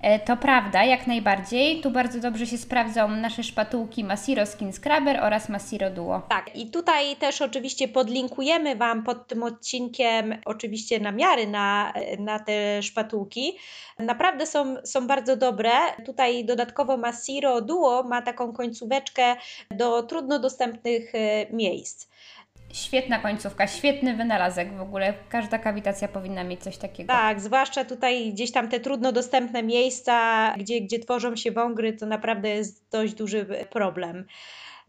E, 0.01 0.19
to 0.19 0.37
prawda, 0.37 0.83
jak 0.83 1.07
najbardziej. 1.07 1.81
Tu 1.81 1.91
bardzo 1.91 2.19
dobrze 2.19 2.45
się 2.45 2.57
sprawdzą 2.57 3.07
nasze 3.07 3.43
szpatułki 3.43 4.03
Masiro 4.03 4.45
Skin 4.45 4.73
Scrubber 4.73 5.19
oraz 5.23 5.49
Masiro 5.49 5.89
Duo. 5.89 6.21
Tak, 6.29 6.55
i 6.55 6.71
tutaj 6.71 7.15
też 7.15 7.41
oczywiście 7.41 7.87
podlinkujemy 7.87 8.75
Wam 8.75 9.03
pod 9.03 9.27
tym 9.27 9.43
odcinkiem 9.43 10.35
oczywiście 10.45 10.99
namiary 10.99 11.47
na, 11.47 11.93
na 12.19 12.39
te 12.39 12.83
szpatułki. 12.83 13.57
Naprawdę 13.99 14.47
są, 14.47 14.75
są 14.83 15.07
bardzo 15.07 15.37
dobre. 15.37 15.71
Tutaj 16.05 16.45
dodatkowo 16.45 16.97
Masiro 16.97 17.61
Duo 17.61 18.03
ma 18.03 18.21
taką 18.21 18.53
końcóweczkę 18.53 19.35
do 19.71 20.03
trudno 20.03 20.39
dostępnych 20.39 21.15
e, 21.15 21.45
miejsc. 21.53 22.11
Świetna 22.73 23.19
końcówka, 23.19 23.67
świetny 23.67 24.15
wynalazek 24.15 24.77
w 24.77 24.81
ogóle. 24.81 25.13
Każda 25.29 25.59
kawitacja 25.59 26.07
powinna 26.07 26.43
mieć 26.43 26.63
coś 26.63 26.77
takiego. 26.77 27.07
Tak, 27.13 27.39
zwłaszcza 27.39 27.85
tutaj 27.85 28.31
gdzieś 28.33 28.51
tam 28.51 28.69
te 28.69 28.79
trudno 28.79 29.11
dostępne 29.11 29.63
miejsca, 29.63 30.53
gdzie, 30.57 30.81
gdzie 30.81 30.99
tworzą 30.99 31.35
się 31.35 31.51
wągry, 31.51 31.93
to 31.93 32.05
naprawdę 32.05 32.49
jest 32.49 32.89
dość 32.91 33.13
duży 33.13 33.45
problem. 33.69 34.25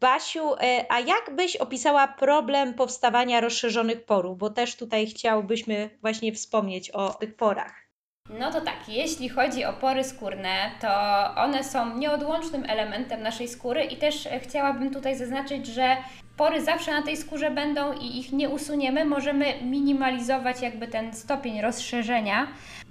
Basiu, 0.00 0.54
e, 0.54 0.84
a 0.88 1.00
jak 1.00 1.30
byś 1.36 1.56
opisała 1.56 2.08
problem 2.08 2.74
powstawania 2.74 3.40
rozszerzonych 3.40 4.04
porów? 4.04 4.38
Bo 4.38 4.50
też 4.50 4.76
tutaj 4.76 5.06
chciałbyśmy 5.06 5.90
właśnie 6.00 6.32
wspomnieć 6.32 6.90
o 6.90 7.10
tych 7.10 7.36
porach. 7.36 7.82
No 8.30 8.52
to 8.52 8.60
tak, 8.60 8.88
jeśli 8.88 9.28
chodzi 9.28 9.64
o 9.64 9.72
pory 9.72 10.04
skórne, 10.04 10.70
to 10.80 10.88
one 11.36 11.64
są 11.64 11.98
nieodłącznym 11.98 12.64
elementem 12.68 13.22
naszej 13.22 13.48
skóry 13.48 13.84
i 13.84 13.96
też 13.96 14.28
chciałabym 14.42 14.94
tutaj 14.94 15.16
zaznaczyć, 15.16 15.66
że 15.66 15.96
pory 16.36 16.64
zawsze 16.64 16.92
na 16.92 17.02
tej 17.02 17.16
skórze 17.16 17.50
będą 17.50 17.92
i 17.92 18.18
ich 18.18 18.32
nie 18.32 18.48
usuniemy, 18.48 19.04
możemy 19.04 19.54
minimalizować 19.62 20.62
jakby 20.62 20.88
ten 20.88 21.14
stopień 21.14 21.60
rozszerzenia. 21.60 22.46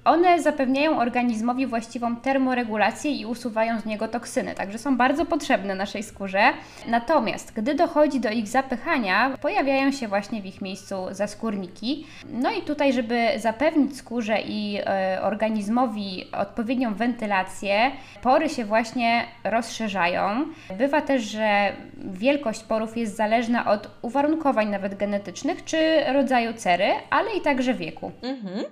One 0.05 0.41
zapewniają 0.41 0.99
organizmowi 0.99 1.67
właściwą 1.67 2.15
termoregulację 2.15 3.11
i 3.11 3.25
usuwają 3.25 3.79
z 3.79 3.85
niego 3.85 4.07
toksyny, 4.07 4.55
także 4.55 4.77
są 4.77 4.97
bardzo 4.97 5.25
potrzebne 5.25 5.75
naszej 5.75 6.03
skórze. 6.03 6.41
Natomiast 6.87 7.53
gdy 7.53 7.75
dochodzi 7.75 8.19
do 8.19 8.29
ich 8.29 8.47
zapychania, 8.47 9.37
pojawiają 9.41 9.91
się 9.91 10.07
właśnie 10.07 10.41
w 10.41 10.45
ich 10.45 10.61
miejscu 10.61 10.95
zaskórniki. 11.11 12.05
No 12.29 12.51
i 12.51 12.61
tutaj, 12.61 12.93
żeby 12.93 13.27
zapewnić 13.37 13.97
skórze 13.97 14.41
i 14.41 14.79
e, 14.85 15.19
organizmowi 15.21 16.25
odpowiednią 16.31 16.93
wentylację, 16.93 17.91
pory 18.21 18.49
się 18.49 18.65
właśnie 18.65 19.25
rozszerzają. 19.43 20.45
Bywa 20.77 21.01
też, 21.01 21.21
że 21.23 21.73
wielkość 21.97 22.63
porów 22.63 22.97
jest 22.97 23.15
zależna 23.15 23.30
od 23.67 23.89
uwarunkowań 24.01 24.69
nawet 24.69 24.95
genetycznych 24.95 25.63
czy 25.65 26.03
rodzaju 26.13 26.53
cery, 26.53 26.85
ale 27.09 27.33
i 27.35 27.41
także 27.41 27.73
wieku. 27.73 28.11
Mhm. 28.21 28.65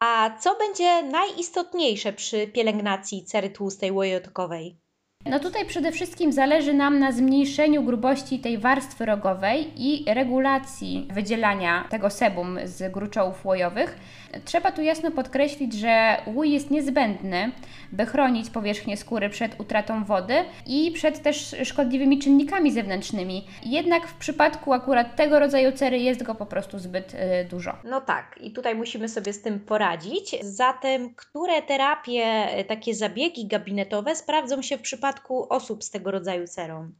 A 0.00 0.30
co 0.40 0.56
będzie 0.58 1.02
najistotniejsze 1.02 2.12
przy 2.12 2.46
pielęgnacji 2.46 3.24
cery 3.24 3.50
tłustej 3.50 3.92
łojotokowej? 3.92 4.81
No 5.26 5.40
tutaj 5.40 5.66
przede 5.66 5.92
wszystkim 5.92 6.32
zależy 6.32 6.72
nam 6.72 6.98
na 6.98 7.12
zmniejszeniu 7.12 7.82
grubości 7.82 8.38
tej 8.38 8.58
warstwy 8.58 9.06
rogowej 9.06 9.72
i 9.76 10.04
regulacji 10.14 11.08
wydzielania 11.10 11.84
tego 11.90 12.10
sebum 12.10 12.58
z 12.64 12.92
gruczołów 12.92 13.46
łojowych. 13.46 13.98
Trzeba 14.44 14.72
tu 14.72 14.82
jasno 14.82 15.10
podkreślić, 15.10 15.72
że 15.72 16.16
łój 16.26 16.52
jest 16.52 16.70
niezbędny, 16.70 17.52
by 17.92 18.06
chronić 18.06 18.50
powierzchnię 18.50 18.96
skóry 18.96 19.28
przed 19.28 19.60
utratą 19.60 20.04
wody 20.04 20.34
i 20.66 20.90
przed 20.90 21.22
też 21.22 21.56
szkodliwymi 21.64 22.18
czynnikami 22.18 22.72
zewnętrznymi. 22.72 23.46
Jednak 23.66 24.06
w 24.06 24.14
przypadku 24.14 24.72
akurat 24.72 25.16
tego 25.16 25.38
rodzaju 25.38 25.72
cery 25.72 25.98
jest 25.98 26.22
go 26.22 26.34
po 26.34 26.46
prostu 26.46 26.78
zbyt 26.78 27.14
y, 27.14 27.18
dużo. 27.50 27.76
No 27.84 28.00
tak, 28.00 28.38
i 28.40 28.52
tutaj 28.52 28.74
musimy 28.74 29.08
sobie 29.08 29.32
z 29.32 29.42
tym 29.42 29.60
poradzić. 29.60 30.36
Zatem, 30.42 31.14
które 31.14 31.62
terapie, 31.62 32.48
y, 32.60 32.64
takie 32.64 32.94
zabiegi 32.94 33.46
gabinetowe 33.46 34.16
sprawdzą 34.16 34.62
się 34.62 34.78
w 34.78 34.80
przypadku 34.80 35.11
osób 35.48 35.84
z 35.84 35.90
tego 35.90 36.10
rodzaju 36.10 36.46
cerą? 36.46 36.90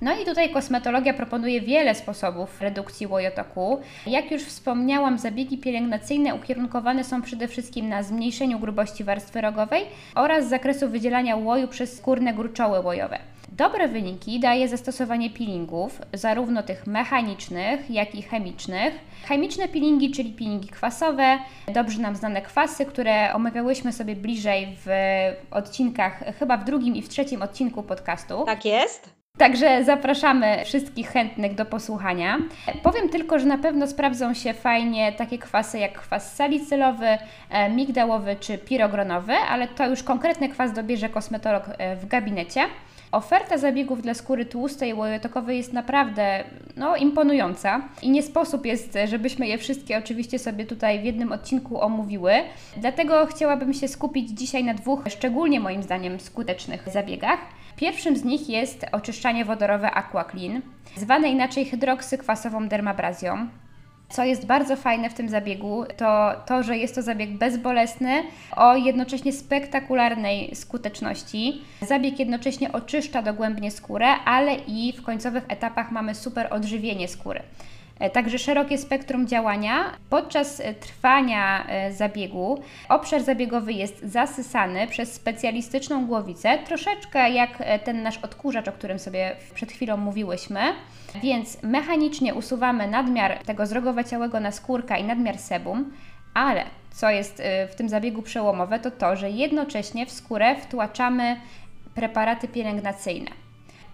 No 0.00 0.20
i 0.20 0.24
tutaj 0.24 0.50
kosmetologia 0.50 1.14
proponuje 1.14 1.60
wiele 1.60 1.94
sposobów 1.94 2.60
redukcji 2.60 3.06
łojotoku. 3.06 3.80
Jak 4.06 4.30
już 4.30 4.42
wspomniałam, 4.42 5.18
zabiegi 5.18 5.58
pielęgnacyjne 5.58 6.34
ukierunkowane 6.34 7.04
są 7.04 7.22
przede 7.22 7.48
wszystkim 7.48 7.88
na 7.88 8.02
zmniejszeniu 8.02 8.58
grubości 8.58 9.04
warstwy 9.04 9.40
rogowej 9.40 9.84
oraz 10.14 10.48
zakresu 10.48 10.88
wydzielania 10.88 11.36
łoju 11.36 11.68
przez 11.68 11.96
skórne 11.96 12.34
gruczoły 12.34 12.80
łojowe. 12.80 13.18
Dobre 13.52 13.88
wyniki 13.88 14.40
daje 14.40 14.68
zastosowanie 14.68 15.30
peelingów, 15.30 16.02
zarówno 16.12 16.62
tych 16.62 16.86
mechanicznych, 16.86 17.90
jak 17.90 18.14
i 18.14 18.22
chemicznych. 18.22 18.94
Chemiczne 19.28 19.68
peelingi, 19.68 20.10
czyli 20.10 20.30
peelingi 20.30 20.68
kwasowe, 20.68 21.38
dobrze 21.74 22.02
nam 22.02 22.16
znane 22.16 22.42
kwasy, 22.42 22.86
które 22.86 23.32
omawiałyśmy 23.34 23.92
sobie 23.92 24.16
bliżej 24.16 24.76
w 24.84 24.88
odcinkach, 25.50 26.24
chyba 26.38 26.56
w 26.56 26.64
drugim 26.64 26.96
i 26.96 27.02
w 27.02 27.08
trzecim 27.08 27.42
odcinku 27.42 27.82
podcastu. 27.82 28.44
Tak 28.44 28.64
jest. 28.64 29.16
Także 29.38 29.84
zapraszamy 29.84 30.62
wszystkich 30.64 31.08
chętnych 31.08 31.54
do 31.54 31.64
posłuchania. 31.64 32.38
Powiem 32.82 33.08
tylko, 33.08 33.38
że 33.38 33.46
na 33.46 33.58
pewno 33.58 33.86
sprawdzą 33.86 34.34
się 34.34 34.54
fajnie 34.54 35.12
takie 35.12 35.38
kwasy 35.38 35.78
jak 35.78 35.92
kwas 35.92 36.36
salicylowy, 36.36 37.18
e, 37.50 37.70
migdałowy 37.70 38.36
czy 38.40 38.58
pirogronowy, 38.58 39.34
ale 39.34 39.68
to 39.68 39.88
już 39.88 40.02
konkretny 40.02 40.48
kwas 40.48 40.72
dobierze 40.72 41.08
kosmetolog 41.08 41.64
e, 41.78 41.96
w 41.96 42.06
gabinecie. 42.06 42.60
Oferta 43.16 43.58
zabiegów 43.58 44.02
dla 44.02 44.14
skóry 44.14 44.44
tłustej 44.44 44.90
i 44.90 44.94
łojotokowej 44.94 45.56
jest 45.56 45.72
naprawdę 45.72 46.44
no, 46.76 46.96
imponująca 46.96 47.88
i 48.02 48.10
nie 48.10 48.22
sposób 48.22 48.66
jest, 48.66 48.98
żebyśmy 49.04 49.46
je 49.46 49.58
wszystkie 49.58 49.98
oczywiście 49.98 50.38
sobie 50.38 50.66
tutaj 50.66 51.00
w 51.00 51.04
jednym 51.04 51.32
odcinku 51.32 51.80
omówiły. 51.80 52.32
Dlatego 52.76 53.26
chciałabym 53.26 53.74
się 53.74 53.88
skupić 53.88 54.30
dzisiaj 54.30 54.64
na 54.64 54.74
dwóch 54.74 55.00
szczególnie 55.08 55.60
moim 55.60 55.82
zdaniem 55.82 56.20
skutecznych 56.20 56.88
zabiegach. 56.88 57.38
Pierwszym 57.76 58.16
z 58.16 58.24
nich 58.24 58.48
jest 58.48 58.86
oczyszczanie 58.92 59.44
wodorowe 59.44 59.90
AquaClean, 59.90 60.62
zwane 60.96 61.28
inaczej 61.28 61.64
hydroksykwasową 61.64 62.68
dermabrazją. 62.68 63.48
Co 64.08 64.24
jest 64.24 64.46
bardzo 64.46 64.76
fajne 64.76 65.10
w 65.10 65.14
tym 65.14 65.28
zabiegu, 65.28 65.84
to 65.96 66.32
to, 66.46 66.62
że 66.62 66.76
jest 66.76 66.94
to 66.94 67.02
zabieg 67.02 67.30
bezbolesny 67.30 68.22
o 68.56 68.76
jednocześnie 68.76 69.32
spektakularnej 69.32 70.56
skuteczności. 70.56 71.60
Zabieg 71.82 72.18
jednocześnie 72.18 72.72
oczyszcza 72.72 73.22
dogłębnie 73.22 73.70
skórę, 73.70 74.06
ale 74.24 74.54
i 74.54 74.92
w 74.92 75.02
końcowych 75.02 75.44
etapach 75.48 75.90
mamy 75.90 76.14
super 76.14 76.48
odżywienie 76.50 77.08
skóry. 77.08 77.42
E, 78.00 78.10
także 78.10 78.38
szerokie 78.38 78.78
spektrum 78.78 79.26
działania. 79.26 79.92
Podczas 80.10 80.60
e, 80.60 80.74
trwania 80.74 81.66
e, 81.66 81.92
zabiegu 81.92 82.62
obszar 82.88 83.22
zabiegowy 83.22 83.72
jest 83.72 84.02
zasysany 84.02 84.86
przez 84.86 85.12
specjalistyczną 85.12 86.06
głowicę, 86.06 86.58
troszeczkę 86.58 87.30
jak 87.30 87.62
ten 87.84 88.02
nasz 88.02 88.18
odkurzacz, 88.18 88.68
o 88.68 88.72
którym 88.72 88.98
sobie 88.98 89.36
przed 89.54 89.72
chwilą 89.72 89.96
mówiłyśmy. 89.96 90.60
Więc 91.22 91.62
mechanicznie 91.62 92.34
usuwamy 92.34 92.88
nadmiar 92.88 93.38
tego 93.38 93.66
zrogowaciałego 93.66 94.40
naskórka 94.40 94.98
i 94.98 95.04
nadmiar 95.04 95.38
sebum, 95.38 95.92
ale 96.34 96.64
co 96.90 97.10
jest 97.10 97.42
w 97.70 97.74
tym 97.74 97.88
zabiegu 97.88 98.22
przełomowe, 98.22 98.78
to 98.80 98.90
to, 98.90 99.16
że 99.16 99.30
jednocześnie 99.30 100.06
w 100.06 100.10
skórę 100.10 100.56
wtłaczamy 100.56 101.36
preparaty 101.94 102.48
pielęgnacyjne. 102.48 103.30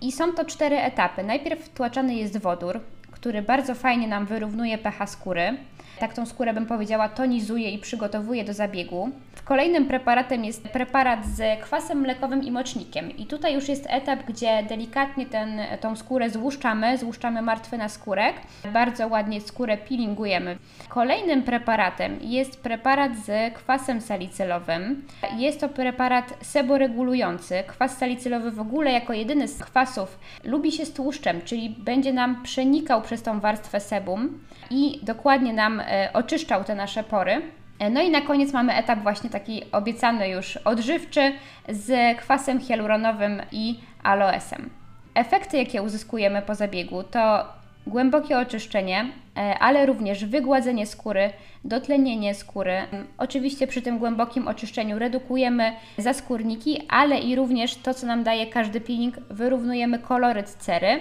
I 0.00 0.12
są 0.12 0.32
to 0.32 0.44
cztery 0.44 0.76
etapy. 0.76 1.23
Najpierw 1.23 1.64
wtłaczany 1.64 2.14
jest 2.14 2.38
wodór, 2.38 2.80
który 3.23 3.43
bardzo 3.43 3.75
fajnie 3.75 4.09
nam 4.09 4.26
wyrównuje 4.26 4.79
pH 4.79 5.07
skóry. 5.07 5.57
Tak 6.02 6.14
tą 6.14 6.26
skórę 6.26 6.54
bym 6.54 6.66
powiedziała 6.66 7.09
tonizuje 7.09 7.71
i 7.71 7.78
przygotowuje 7.78 8.44
do 8.44 8.54
zabiegu. 8.54 9.11
Kolejnym 9.44 9.87
preparatem 9.87 10.44
jest 10.44 10.68
preparat 10.68 11.26
z 11.26 11.61
kwasem 11.61 12.00
mlekowym 12.00 12.42
i 12.42 12.50
mocznikiem. 12.50 13.16
I 13.16 13.26
tutaj 13.26 13.54
już 13.54 13.68
jest 13.68 13.87
etap, 13.88 14.23
gdzie 14.28 14.62
delikatnie 14.68 15.26
ten, 15.26 15.61
tą 15.80 15.97
skórę 15.97 16.30
złuszczamy, 16.30 16.99
złuszczamy 16.99 17.42
martwy 17.42 17.78
naskórek. 17.78 18.35
Bardzo 18.73 19.09
ładnie 19.09 19.40
skórę 19.40 19.76
peelingujemy. 19.76 20.59
Kolejnym 20.88 21.42
preparatem 21.42 22.18
jest 22.21 22.62
preparat 22.62 23.12
z 23.16 23.54
kwasem 23.54 24.00
salicylowym. 24.00 25.06
Jest 25.37 25.61
to 25.61 25.68
preparat 25.68 26.35
seboregulujący. 26.40 27.62
Kwas 27.66 27.99
salicylowy 27.99 28.50
w 28.50 28.61
ogóle 28.61 28.92
jako 28.92 29.12
jedyny 29.12 29.49
z 29.49 29.59
kwasów 29.59 30.18
lubi 30.44 30.73
się 30.73 30.87
z 30.87 30.92
tłuszczem, 30.92 31.42
czyli 31.44 31.71
będzie 31.71 32.12
nam 32.12 32.42
przenikał 32.42 33.02
przez 33.02 33.23
tą 33.23 33.40
warstwę 33.40 33.80
sebum 33.80 34.40
i 34.73 35.00
dokładnie 35.02 35.52
nam 35.52 35.81
e, 35.81 36.11
oczyszczał 36.12 36.64
te 36.64 36.75
nasze 36.75 37.05
pory. 37.05 37.43
E, 37.79 37.91
no 37.91 38.02
i 38.02 38.11
na 38.11 38.21
koniec 38.21 38.52
mamy 38.52 38.75
etap 38.75 38.99
właśnie 38.99 39.31
taki 39.31 39.62
obiecany 39.73 40.29
już 40.29 40.57
odżywczy 40.57 41.33
z 41.69 42.19
kwasem 42.19 42.61
hialuronowym 42.61 43.43
i 43.52 43.81
aloesem. 44.02 44.71
Efekty, 45.14 45.57
jakie 45.57 45.83
uzyskujemy 45.83 46.43
po 46.43 46.55
zabiegu, 46.55 47.02
to 47.02 47.47
głębokie 47.87 48.38
oczyszczenie, 48.38 49.12
e, 49.37 49.59
ale 49.59 49.87
również 49.87 50.25
wygładzenie 50.25 50.87
skóry, 50.87 51.31
dotlenienie 51.64 52.35
skóry. 52.35 52.83
Oczywiście 53.19 53.67
przy 53.67 53.83
tym 53.83 53.99
głębokim 53.99 54.49
oczyszczeniu 54.49 54.99
redukujemy 54.99 55.73
zaskórniki, 55.99 56.83
ale 56.88 57.19
i 57.19 57.37
również 57.37 57.76
to, 57.76 57.95
co 57.95 58.07
nam 58.07 58.23
daje 58.23 58.47
każdy 58.47 58.81
peeling, 58.81 59.17
wyrównujemy 59.31 59.99
koloryt 59.99 60.49
cery. 60.50 61.00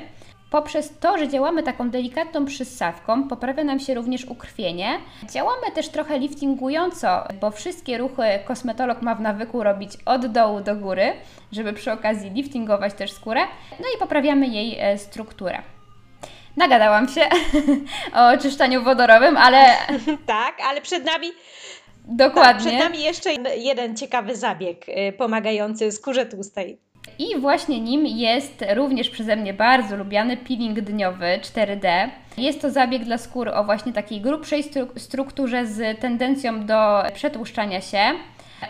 Poprzez 0.52 0.94
to, 1.00 1.18
że 1.18 1.28
działamy 1.28 1.64
taką 1.64 1.90
delikatną 1.90 2.46
przyssawką, 2.46 3.28
poprawia 3.28 3.64
nam 3.64 3.80
się 3.80 3.94
również 3.94 4.26
ukrwienie. 4.26 5.00
Działamy 5.30 5.72
też 5.76 5.90
trochę 5.90 6.20
liftingująco, 6.20 7.24
bo 7.42 7.52
wszystkie 7.52 7.98
ruchy 7.98 8.24
kosmetolog 8.46 9.02
ma 9.02 9.16
w 9.16 9.22
nawyku 9.22 9.64
robić 9.64 9.92
od 10.06 10.28
dołu 10.28 10.62
do 10.62 10.76
góry, 10.76 11.14
żeby 11.52 11.74
przy 11.74 11.92
okazji 11.92 12.30
liftingować 12.30 12.94
też 12.94 13.12
skórę, 13.12 13.42
no 13.80 13.86
i 13.96 14.00
poprawiamy 14.00 14.48
jej 14.48 14.80
e, 14.80 14.98
strukturę. 14.98 15.62
Nagadałam 16.58 17.08
się 17.08 17.22
o 18.18 18.28
oczyszczaniu 18.30 18.84
wodorowym, 18.84 19.38
ale. 19.38 19.66
tak, 20.26 20.58
ale 20.70 20.82
przed 20.82 21.06
nami. 21.06 21.28
Dokładnie. 22.06 22.54
Tak, 22.54 22.58
przed 22.60 22.80
nami 22.80 23.04
jeszcze 23.04 23.30
jeden 23.58 23.98
ciekawy 23.98 24.36
zabieg 24.36 24.90
y, 24.90 25.14
pomagający 25.18 25.92
skórze 25.92 26.26
tłustej. 26.26 26.91
I 27.20 27.40
właśnie 27.40 27.80
nim 27.82 28.06
jest 28.06 28.66
również 28.76 29.10
przeze 29.10 29.36
mnie 29.36 29.54
bardzo 29.54 29.96
lubiany 29.98 30.38
peeling 30.38 30.80
dniowy 30.82 31.26
4D. 31.42 32.10
Jest 32.38 32.62
to 32.62 32.70
zabieg 32.72 33.04
dla 33.04 33.18
skór 33.18 33.50
o 33.50 33.64
właśnie 33.64 33.94
takiej 33.94 34.22
grubszej 34.22 34.64
stru- 34.64 35.00
strukturze 35.00 35.66
z 35.66 36.00
tendencją 36.00 36.66
do 36.66 37.04
przetłuszczania 37.14 37.82
się. 37.82 38.00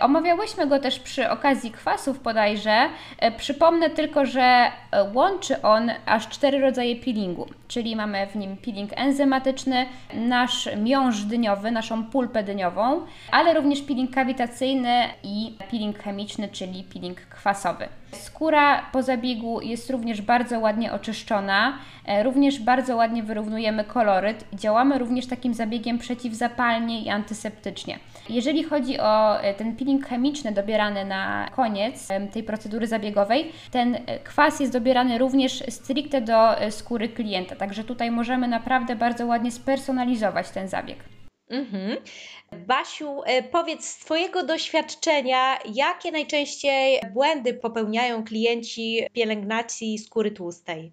Omawiałyśmy 0.01 0.67
go 0.67 0.79
też 0.79 0.99
przy 0.99 1.29
okazji 1.29 1.71
kwasów 1.71 2.23
bodajże. 2.23 2.89
E, 3.19 3.31
Przypomnę 3.31 3.89
tylko, 3.89 4.25
że 4.25 4.41
e, 4.41 5.03
łączy 5.13 5.61
on 5.61 5.91
aż 6.05 6.27
cztery 6.29 6.59
rodzaje 6.59 6.95
peelingu, 6.95 7.47
czyli 7.67 7.95
mamy 7.95 8.27
w 8.27 8.35
nim 8.35 8.57
peeling 8.57 8.91
enzymatyczny, 8.95 9.85
nasz 10.13 10.69
miąższ 10.77 11.21
dyniowy, 11.21 11.71
naszą 11.71 12.03
pulpę 12.05 12.43
dyniową, 12.43 13.01
ale 13.31 13.53
również 13.53 13.81
peeling 13.81 14.15
kawitacyjny 14.15 15.03
i 15.23 15.55
peeling 15.71 15.99
chemiczny, 15.99 16.47
czyli 16.49 16.83
peeling 16.83 17.17
kwasowy. 17.41 17.87
Skóra 18.11 18.85
po 18.91 19.03
zabiegu 19.03 19.61
jest 19.61 19.89
również 19.89 20.21
bardzo 20.21 20.59
ładnie 20.59 20.93
oczyszczona, 20.93 21.77
e, 22.05 22.23
również 22.23 22.59
bardzo 22.59 22.95
ładnie 22.95 23.23
wyrównujemy 23.23 23.83
koloryt. 23.83 24.45
Działamy 24.53 24.97
również 24.97 25.27
takim 25.27 25.53
zabiegiem 25.53 25.97
przeciwzapalnie 25.97 27.01
i 27.01 27.09
antyseptycznie. 27.09 27.99
Jeżeli 28.29 28.63
chodzi 28.63 28.99
o 28.99 29.41
e, 29.41 29.53
ten 29.53 29.75
peeling 29.75 30.07
chemiczny 30.07 30.51
dobierany 30.51 31.05
na 31.05 31.49
koniec 31.55 32.07
tej 32.33 32.43
procedury 32.43 32.87
zabiegowej, 32.87 33.51
ten 33.71 33.95
e, 33.95 34.19
kwas 34.19 34.59
jest 34.59 34.73
dobierany 34.73 35.17
również 35.17 35.63
stricte 35.69 36.21
do 36.21 36.55
skóry 36.69 37.09
klienta, 37.09 37.55
także 37.55 37.83
tutaj 37.83 38.11
możemy 38.11 38.47
naprawdę 38.47 38.95
bardzo 38.95 39.25
ładnie 39.25 39.51
spersonalizować 39.51 40.49
ten 40.49 40.67
zabieg. 40.67 40.97
Mhm. 41.51 41.97
Basiu, 42.67 43.21
e, 43.25 43.43
powiedz 43.43 43.85
z 43.85 43.97
Twojego 43.97 44.43
doświadczenia, 44.43 45.57
jakie 45.73 46.11
najczęściej 46.11 46.99
błędy 47.13 47.53
popełniają 47.53 48.23
klienci 48.23 49.07
pielęgnacji 49.13 49.97
skóry 49.97 50.31
tłustej? 50.31 50.91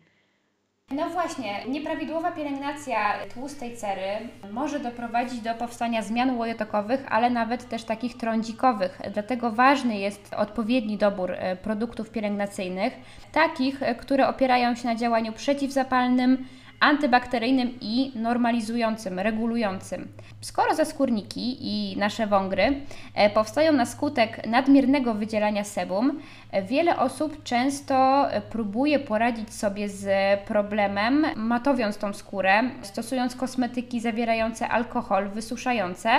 No 0.90 1.10
właśnie, 1.10 1.64
nieprawidłowa 1.68 2.32
pielęgnacja 2.32 3.26
tłustej 3.34 3.76
cery 3.76 4.28
może 4.52 4.80
doprowadzić 4.80 5.40
do 5.40 5.54
powstania 5.54 6.02
zmian 6.02 6.38
łojotokowych, 6.38 7.06
ale 7.08 7.30
nawet 7.30 7.68
też 7.68 7.84
takich 7.84 8.16
trądzikowych. 8.16 9.00
Dlatego 9.12 9.50
ważny 9.50 9.98
jest 9.98 10.34
odpowiedni 10.34 10.98
dobór 10.98 11.32
e, 11.32 11.56
produktów 11.56 12.10
pielęgnacyjnych, 12.10 12.92
takich, 13.32 13.82
e, 13.82 13.94
które 13.94 14.28
opierają 14.28 14.74
się 14.74 14.88
na 14.88 14.94
działaniu 14.94 15.32
przeciwzapalnym, 15.32 16.46
antybakteryjnym 16.80 17.70
i 17.80 18.12
normalizującym, 18.14 19.18
regulującym. 19.18 20.08
Skoro 20.40 20.74
zaskórniki 20.74 21.56
i 21.60 21.96
nasze 21.96 22.26
wągry 22.26 22.80
e, 23.14 23.30
powstają 23.30 23.72
na 23.72 23.86
skutek 23.86 24.46
nadmiernego 24.46 25.14
wydzielania 25.14 25.64
sebum, 25.64 26.20
e, 26.50 26.62
wiele 26.62 26.98
osób 26.98 27.42
często 27.42 28.26
e, 28.30 28.40
próbuje 28.40 28.98
poradzić 28.98 29.54
sobie 29.54 29.88
z 29.88 30.08
problemem, 30.40 31.26
matowiąc 31.36 31.98
tą 31.98 32.12
skórę, 32.12 32.62
stosując 32.82 33.36
kosmetyki 33.36 34.00
zawierające 34.00 34.68
alkohol, 34.68 35.28
wysuszające 35.28 36.10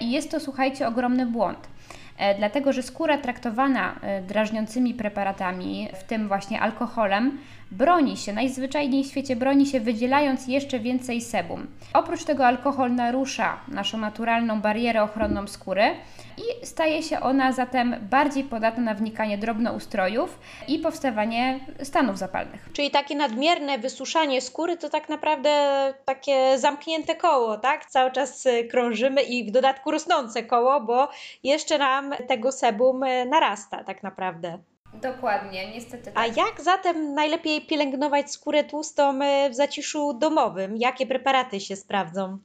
jest 0.00 0.30
to, 0.30 0.40
słuchajcie, 0.40 0.88
ogromny 0.88 1.26
błąd. 1.26 1.73
E, 2.18 2.34
Dlatego, 2.34 2.72
że 2.72 2.82
skóra 2.82 3.18
traktowana 3.18 3.94
e, 4.02 4.22
drażniącymi 4.22 4.94
preparatami, 4.94 5.88
w 5.94 6.04
tym 6.04 6.28
właśnie 6.28 6.60
alkoholem, 6.60 7.38
broni 7.70 8.16
się, 8.16 8.32
najzwyczajniej 8.32 9.04
w 9.04 9.06
świecie 9.06 9.36
broni 9.36 9.66
się, 9.66 9.80
wydzielając 9.80 10.48
jeszcze 10.48 10.80
więcej 10.80 11.20
sebum. 11.20 11.66
Oprócz 11.92 12.24
tego 12.24 12.46
alkohol 12.46 12.94
narusza 12.94 13.56
naszą 13.68 13.98
naturalną 13.98 14.60
barierę 14.60 15.02
ochronną 15.02 15.46
skóry 15.46 15.82
i 16.36 16.66
staje 16.66 17.02
się 17.02 17.20
ona 17.20 17.52
zatem 17.52 17.96
bardziej 18.10 18.44
podatna 18.44 18.82
na 18.82 18.94
wnikanie 18.94 19.38
drobnoustrojów 19.38 20.38
i 20.68 20.78
powstawanie 20.78 21.60
stanów 21.82 22.18
zapalnych. 22.18 22.68
Czyli 22.72 22.90
takie 22.90 23.14
nadmierne 23.16 23.78
wysuszanie 23.78 24.40
skóry 24.40 24.76
to 24.76 24.88
tak 24.88 25.08
naprawdę 25.08 25.50
takie 26.04 26.58
zamknięte 26.58 27.16
koło, 27.16 27.56
tak? 27.58 27.86
Cały 27.86 28.12
czas 28.12 28.46
e, 28.46 28.64
krążymy 28.64 29.22
i 29.22 29.44
w 29.48 29.50
dodatku 29.50 29.90
rosnące 29.90 30.42
koło, 30.42 30.80
bo 30.80 31.08
jeszcze 31.42 31.78
nam 31.78 32.14
tego 32.28 32.52
sebum 32.52 33.02
e, 33.02 33.24
narasta 33.24 33.84
tak 33.84 34.02
naprawdę. 34.02 34.58
Dokładnie, 34.94 35.70
niestety 35.74 36.04
tak. 36.04 36.14
A 36.16 36.26
jak 36.26 36.60
zatem 36.60 37.14
najlepiej 37.14 37.66
pielęgnować 37.66 38.30
skórę 38.30 38.64
tłustą 38.64 39.22
e, 39.22 39.50
w 39.50 39.54
zaciszu 39.54 40.12
domowym? 40.12 40.76
Jakie 40.76 41.06
preparaty 41.06 41.60
się 41.60 41.76
sprawdzą? 41.76 42.38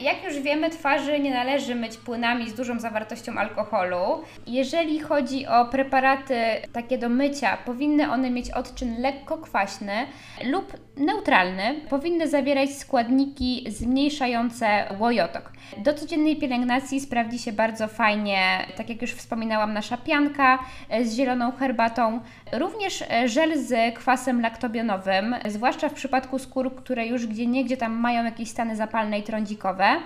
Jak 0.00 0.24
już 0.24 0.40
wiemy, 0.40 0.70
twarzy 0.70 1.20
nie 1.20 1.34
należy 1.34 1.74
myć 1.74 1.96
płynami 1.96 2.50
z 2.50 2.54
dużą 2.54 2.80
zawartością 2.80 3.32
alkoholu. 3.38 4.24
Jeżeli 4.46 5.00
chodzi 5.00 5.46
o 5.46 5.64
preparaty 5.64 6.36
takie 6.72 6.98
do 6.98 7.08
mycia, 7.08 7.56
powinny 7.56 8.10
one 8.10 8.30
mieć 8.30 8.50
odczyn 8.50 9.02
lekko 9.02 9.38
kwaśny 9.38 10.06
lub 10.44 10.72
neutralny. 10.98 11.80
Powinny 11.90 12.28
zawierać 12.28 12.70
składniki 12.70 13.64
zmniejszające 13.70 14.94
łojotok. 14.98 15.52
Do 15.76 15.94
codziennej 15.94 16.36
pielęgnacji 16.36 17.00
sprawdzi 17.00 17.38
się 17.38 17.52
bardzo 17.52 17.88
fajnie, 17.88 18.66
tak 18.76 18.88
jak 18.88 19.02
już 19.02 19.12
wspominałam, 19.12 19.72
nasza 19.72 19.96
pianka 19.96 20.58
e, 20.88 21.04
z 21.04 21.14
zieloną 21.14 21.52
herbatą. 21.52 22.20
Również 22.52 23.04
e, 23.10 23.28
żel 23.28 23.58
z 23.58 23.94
kwasem 23.94 24.40
laktobionowym, 24.40 25.34
zwłaszcza 25.48 25.88
w 25.88 25.94
przypadku 25.94 26.38
skór, 26.38 26.74
które 26.74 27.06
już 27.06 27.26
gdzie 27.26 27.46
niegdzie 27.46 27.76
tam 27.76 27.92
mają 27.92 28.24
jakieś 28.24 28.48
stany 28.48 28.76
zapalne 28.76 29.18
i 29.18 29.22
trądzikowe. 29.22 29.96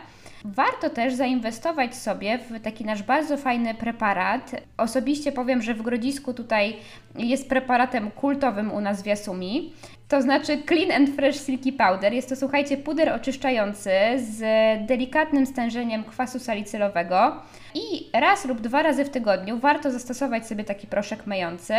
Warto 0.45 0.91
też 0.91 1.15
zainwestować 1.15 1.95
sobie 1.95 2.39
w 2.39 2.61
taki 2.61 2.85
nasz 2.85 3.03
bardzo 3.03 3.37
fajny 3.37 3.75
preparat. 3.75 4.51
Osobiście 4.77 5.33
powiem, 5.33 5.63
że 5.63 5.75
w 5.75 5.83
Grodzisku 5.83 6.35
tutaj 6.35 6.77
jest 7.19 7.49
preparatem 7.49 8.11
kultowym 8.11 8.73
u 8.73 8.81
nas 8.81 9.03
w 9.03 9.07
Jasumi. 9.07 9.73
To 10.09 10.23
znaczy 10.23 10.63
Clean 10.69 11.03
and 11.03 11.17
Fresh 11.17 11.47
Silky 11.47 11.73
Powder. 11.73 12.13
Jest 12.13 12.29
to, 12.29 12.37
słuchajcie, 12.37 12.77
puder 12.77 13.13
oczyszczający 13.13 13.91
z 14.17 14.41
delikatnym 14.87 15.47
stężeniem 15.47 16.05
kwasu 16.05 16.39
salicylowego. 16.39 17.43
I 17.75 18.11
raz 18.13 18.45
lub 18.45 18.61
dwa 18.61 18.83
razy 18.83 19.05
w 19.05 19.11
tygodniu 19.11 19.59
warto 19.59 19.91
zastosować 19.91 20.47
sobie 20.47 20.65
taki 20.65 20.87
proszek 20.87 21.27
myjący. 21.27 21.75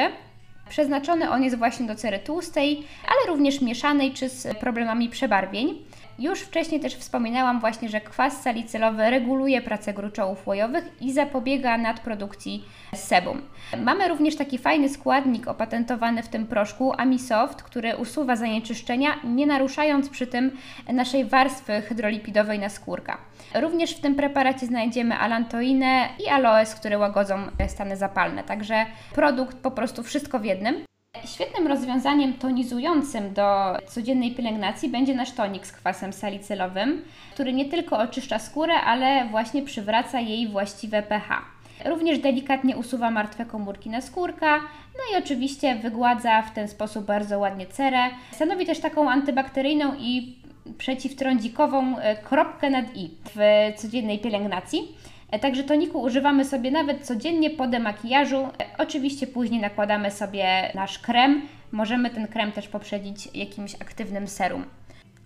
Przeznaczony 0.70 1.30
on 1.30 1.44
jest 1.44 1.58
właśnie 1.58 1.88
do 1.88 1.96
cery 1.96 2.20
tłustej, 2.20 2.84
ale 3.08 3.36
również 3.36 3.62
mieszanej 3.62 4.12
czy 4.14 4.30
z 4.30 4.58
problemami 4.58 5.10
przebarwień. 5.10 5.86
Już 6.20 6.40
wcześniej 6.40 6.82
też 6.82 6.96
wspominałam 6.96 7.60
właśnie, 7.60 7.90
że 7.90 8.02
kwas 8.02 8.42
salicylowy 8.42 9.10
reguluje 9.10 9.62
pracę 9.62 9.94
gruczołów 9.94 10.48
łojowych 10.48 11.02
i 11.02 11.14
zapobiega 11.14 11.78
nadprodukcji 11.78 12.66
sebum. 12.96 13.42
Mamy 13.84 14.08
również 14.08 14.36
taki 14.36 14.58
fajny 14.58 14.90
składnik 14.90 15.48
opatentowany 15.48 16.24
w 16.24 16.28
tym 16.28 16.48
proszku, 16.48 16.94
Amisoft, 16.98 17.64
który 17.64 17.96
usuwa 17.96 18.36
zanieczyszczenia, 18.36 19.20
nie 19.24 19.48
naruszając 19.48 20.10
przy 20.10 20.28
tym 20.28 20.52
naszej 20.94 21.26
warstwy 21.26 21.82
hydrolipidowej 21.82 22.60
naskórka. 22.60 23.18
Również 23.62 23.96
w 23.96 24.02
tym 24.02 24.16
preparacie 24.16 24.66
znajdziemy 24.66 25.18
alantoinę 25.18 26.10
i 26.26 26.30
aloes, 26.30 26.76
które 26.76 26.98
łagodzą 26.98 27.38
stany 27.68 27.98
zapalne, 27.98 28.44
także 28.44 28.86
produkt 29.16 29.58
po 29.58 29.72
prostu 29.72 30.04
wszystko 30.04 30.40
w 30.40 30.46
jednym. 30.46 30.93
Świetnym 31.26 31.68
rozwiązaniem 31.68 32.34
tonizującym 32.34 33.34
do 33.34 33.78
codziennej 33.88 34.36
pielęgnacji 34.36 34.90
będzie 34.90 35.16
nasz 35.16 35.32
tonik 35.32 35.68
z 35.68 35.72
kwasem 35.72 36.14
salicylowym, 36.14 37.02
który 37.34 37.54
nie 37.54 37.66
tylko 37.66 38.00
oczyszcza 38.00 38.40
skórę, 38.40 38.74
ale 38.74 39.28
właśnie 39.32 39.62
przywraca 39.62 40.20
jej 40.20 40.48
właściwe 40.48 41.04
pH. 41.04 41.42
Również 41.86 42.20
delikatnie 42.20 42.78
usuwa 42.78 43.12
martwe 43.12 43.46
komórki 43.46 43.90
naskórka, 43.90 44.60
no 44.94 45.00
i 45.14 45.24
oczywiście 45.24 45.76
wygładza 45.76 46.42
w 46.42 46.54
ten 46.54 46.68
sposób 46.68 47.06
bardzo 47.06 47.40
ładnie 47.40 47.68
cerę. 47.68 48.00
Stanowi 48.32 48.66
też 48.66 48.80
taką 48.80 49.10
antybakteryjną 49.10 49.94
i 50.00 50.36
przeciwtrądzikową 50.78 51.98
e, 51.98 52.16
kropkę 52.16 52.70
nad 52.70 52.86
i 52.96 53.12
w 53.36 53.40
codziennej 53.78 54.20
pielęgnacji. 54.20 54.98
E, 55.34 55.40
Także 55.40 55.64
toniku 55.64 56.02
używamy 56.02 56.46
sobie 56.46 56.72
nawet 56.72 57.06
codziennie 57.06 57.50
po 57.50 57.68
demakijażu. 57.68 58.38
E, 58.38 58.50
Oczywiście 58.78 59.28
później 59.28 59.62
nakładamy 59.62 60.12
sobie 60.12 60.72
nasz 60.76 61.00
krem. 61.00 61.42
Możemy 61.72 62.10
ten 62.10 62.28
krem 62.28 62.52
też 62.52 62.68
poprzedzić 62.68 63.30
jakimś 63.34 63.76
aktywnym 63.76 64.28
serum. 64.28 64.66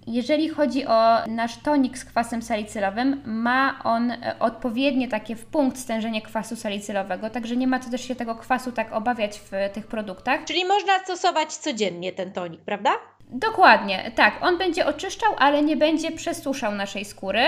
Jeżeli 0.08 0.50
chodzi 0.50 0.86
o 0.86 1.26
nasz 1.28 1.58
tonik 1.58 1.98
z 1.98 2.06
kwasem 2.06 2.42
salicylowym, 2.42 3.22
ma 3.26 3.80
on 3.84 4.12
e, 4.12 4.36
odpowiednie 4.40 5.08
takie 5.08 5.36
w 5.36 5.46
punkt 5.46 5.78
stężenie 5.78 6.22
kwasu 6.22 6.56
salicylowego, 6.56 7.30
także 7.30 7.56
nie 7.56 7.68
ma 7.68 7.80
co 7.80 7.90
też 7.90 8.08
się 8.08 8.16
tego 8.16 8.36
kwasu 8.36 8.72
tak 8.72 8.94
obawiać 8.94 9.40
w 9.40 9.52
tych 9.74 9.88
produktach. 9.88 10.46
Czyli 10.46 10.66
można 10.66 11.00
stosować 11.00 11.54
codziennie 11.54 12.12
ten 12.12 12.32
tonik, 12.32 12.62
prawda? 12.62 12.92
Dokładnie, 13.30 14.12
tak. 14.16 14.34
On 14.42 14.58
będzie 14.58 14.86
oczyszczał, 14.86 15.34
ale 15.38 15.64
nie 15.64 15.78
będzie 15.78 16.12
przesuszał 16.12 16.76
naszej 16.76 17.06
skóry. 17.06 17.42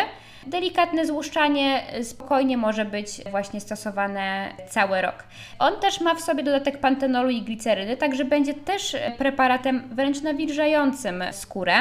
Delikatne 0.50 1.06
złuszczanie 1.06 1.84
y, 1.98 2.04
spokojnie 2.04 2.58
może 2.58 2.86
być 2.86 3.10
właśnie 3.32 3.62
stosowane 3.62 4.54
cały 4.70 5.02
rok. 5.02 5.24
On 5.60 5.80
też 5.80 6.02
ma 6.02 6.16
w 6.16 6.22
sobie 6.22 6.44
dodatek 6.44 6.80
pantenolu 6.80 7.30
i 7.30 7.42
gliceryny, 7.42 7.98
także 7.98 8.26
będzie 8.26 8.54
też 8.54 8.96
preparatem 9.18 9.84
wręcz 9.92 10.22
nawilżającym 10.22 11.24
skórę. 11.32 11.74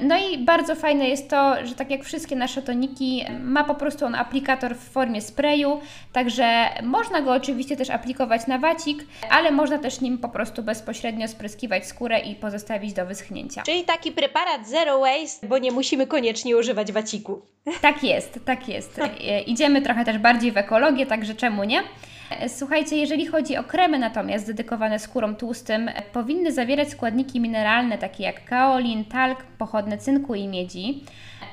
No 0.00 0.16
i 0.18 0.38
bardzo 0.38 0.74
fajne 0.74 1.08
jest 1.08 1.30
to, 1.30 1.66
że 1.66 1.74
tak 1.74 1.90
jak 1.90 2.04
wszystkie 2.04 2.36
nasze 2.36 2.62
toniki, 2.62 3.24
ma 3.40 3.64
po 3.64 3.74
prostu 3.74 4.06
on 4.06 4.14
aplikator 4.14 4.76
w 4.76 4.90
formie 4.90 5.20
sprayu, 5.20 5.80
także 6.12 6.68
można 6.82 7.20
go 7.22 7.32
oczywiście 7.32 7.76
też 7.76 7.90
aplikować 7.90 8.46
na 8.46 8.58
wacik, 8.58 9.04
ale 9.30 9.50
można 9.50 9.78
też 9.78 10.00
nim 10.00 10.18
po 10.18 10.28
prostu 10.28 10.62
bezpośrednio 10.62 11.28
spryskiwać 11.28 11.86
skórę 11.86 12.20
i 12.20 12.34
pozostawić 12.34 12.92
do 12.92 13.06
wyschnięcia. 13.06 13.62
Czyli 13.62 13.84
taki 13.84 14.12
preparat 14.12 14.68
zero 14.68 15.00
waste, 15.00 15.46
bo 15.46 15.58
nie 15.58 15.72
musimy 15.72 16.06
koniecznie 16.06 16.56
używać 16.56 16.92
waciku. 16.92 17.42
Tak 17.80 18.04
jest, 18.04 18.40
tak 18.44 18.68
jest. 18.68 18.98
E, 18.98 19.40
Idziemy 19.40 19.82
trochę 19.82 20.04
też 20.04 20.18
bardziej 20.18 20.52
w 20.52 20.56
ekologię, 20.56 21.06
także 21.06 21.34
czemu 21.34 21.64
nie? 21.64 21.82
E, 22.30 22.48
Słuchajcie, 22.48 22.96
jeżeli 22.96 23.26
chodzi 23.26 23.56
o 23.56 23.64
kremy 23.64 23.98
natomiast 23.98 24.46
dedykowane 24.46 24.98
skórom 24.98 25.36
tłustym, 25.36 25.88
e, 25.88 26.02
powinny 26.12 26.52
zawierać 26.52 26.90
składniki 26.90 27.40
mineralne 27.40 27.98
takie 27.98 28.24
jak 28.24 28.44
kaolin, 28.44 29.04
talk, 29.04 29.42
pochodne 29.58 29.98
cynku 29.98 30.34
i 30.34 30.48
miedzi. 30.48 31.04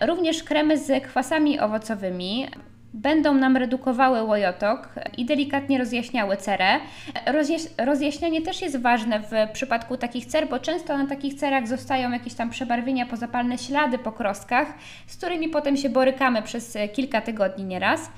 Również 0.01 0.43
kremy 0.43 0.77
z 0.77 1.03
kwasami 1.03 1.59
owocowymi 1.59 2.47
będą 2.93 3.33
nam 3.33 3.57
redukowały 3.57 4.23
łojotok 4.23 4.89
i 5.17 5.25
delikatnie 5.25 5.77
rozjaśniały 5.77 6.38
cerę. 6.38 6.79
Rozjaś 7.25 7.62
rozjaśnianie 7.77 8.41
też 8.41 8.62
jest 8.62 8.81
ważne 8.81 9.19
w 9.19 9.53
przypadku 9.53 9.97
takich 9.97 10.25
cer, 10.25 10.49
bo 10.49 10.59
często 10.59 10.97
na 10.97 11.07
takich 11.07 11.33
cerach 11.33 11.67
zostają 11.67 12.12
jakieś 12.12 12.33
tam 12.33 12.49
przebarwienia, 12.49 13.05
pozapalne 13.05 13.57
ślady 13.57 13.97
po 13.97 14.12
krostkach, 14.12 14.67
z 15.07 15.17
którymi 15.17 15.49
potem 15.49 15.77
się 15.77 15.89
borykamy 15.89 16.41
przez 16.41 16.75
e, 16.75 16.88
kilka 16.88 17.21
tygodni 17.21 17.65
nieraz. 17.65 18.09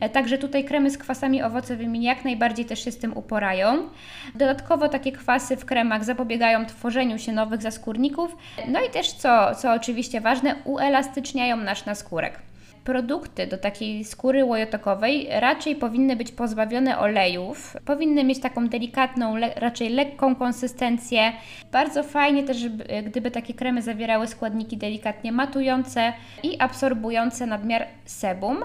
E, 0.00 0.08
Także 0.08 0.38
tutaj 0.38 0.64
kremy 0.64 0.90
z 0.90 0.98
kwasami 0.98 1.42
owocowymi 1.42 2.02
jak 2.02 2.24
najbardziej 2.24 2.64
też 2.64 2.84
się 2.84 2.92
z 2.92 2.98
tym 2.98 3.16
uporają. 3.16 3.88
Dodatkowo 4.34 4.88
takie 4.88 5.12
kwasy 5.12 5.56
w 5.56 5.64
kremach 5.64 6.04
zapobiegają 6.04 6.66
tworzeniu 6.66 7.18
się 7.18 7.32
nowych 7.32 7.62
zaskórników, 7.62 8.36
no 8.68 8.80
i 8.84 8.90
też 8.90 9.12
co, 9.12 9.54
co 9.54 9.72
oczywiście 9.72 10.20
ważne, 10.20 10.54
uelastyczniają 10.64 11.56
nasz 11.56 11.84
naskórek. 11.84 12.38
Produkty 12.86 13.46
do 13.46 13.58
takiej 13.58 14.04
skóry 14.04 14.44
łojotokowej 14.44 15.28
raczej 15.30 15.76
powinny 15.76 16.16
być 16.16 16.32
pozbawione 16.32 16.98
olejów, 16.98 17.76
powinny 17.84 18.24
mieć 18.24 18.40
taką 18.40 18.68
delikatną, 18.68 19.36
le, 19.36 19.54
raczej 19.56 19.88
lekką 19.88 20.34
konsystencję. 20.36 21.32
Bardzo 21.72 22.02
fajnie 22.02 22.42
też, 22.44 22.68
gdyby 23.06 23.30
takie 23.30 23.54
kremy 23.54 23.82
zawierały 23.82 24.26
składniki 24.26 24.76
delikatnie 24.76 25.32
matujące 25.32 26.12
i 26.42 26.60
absorbujące 26.60 27.46
nadmiar 27.46 27.86
sebum. 28.04 28.58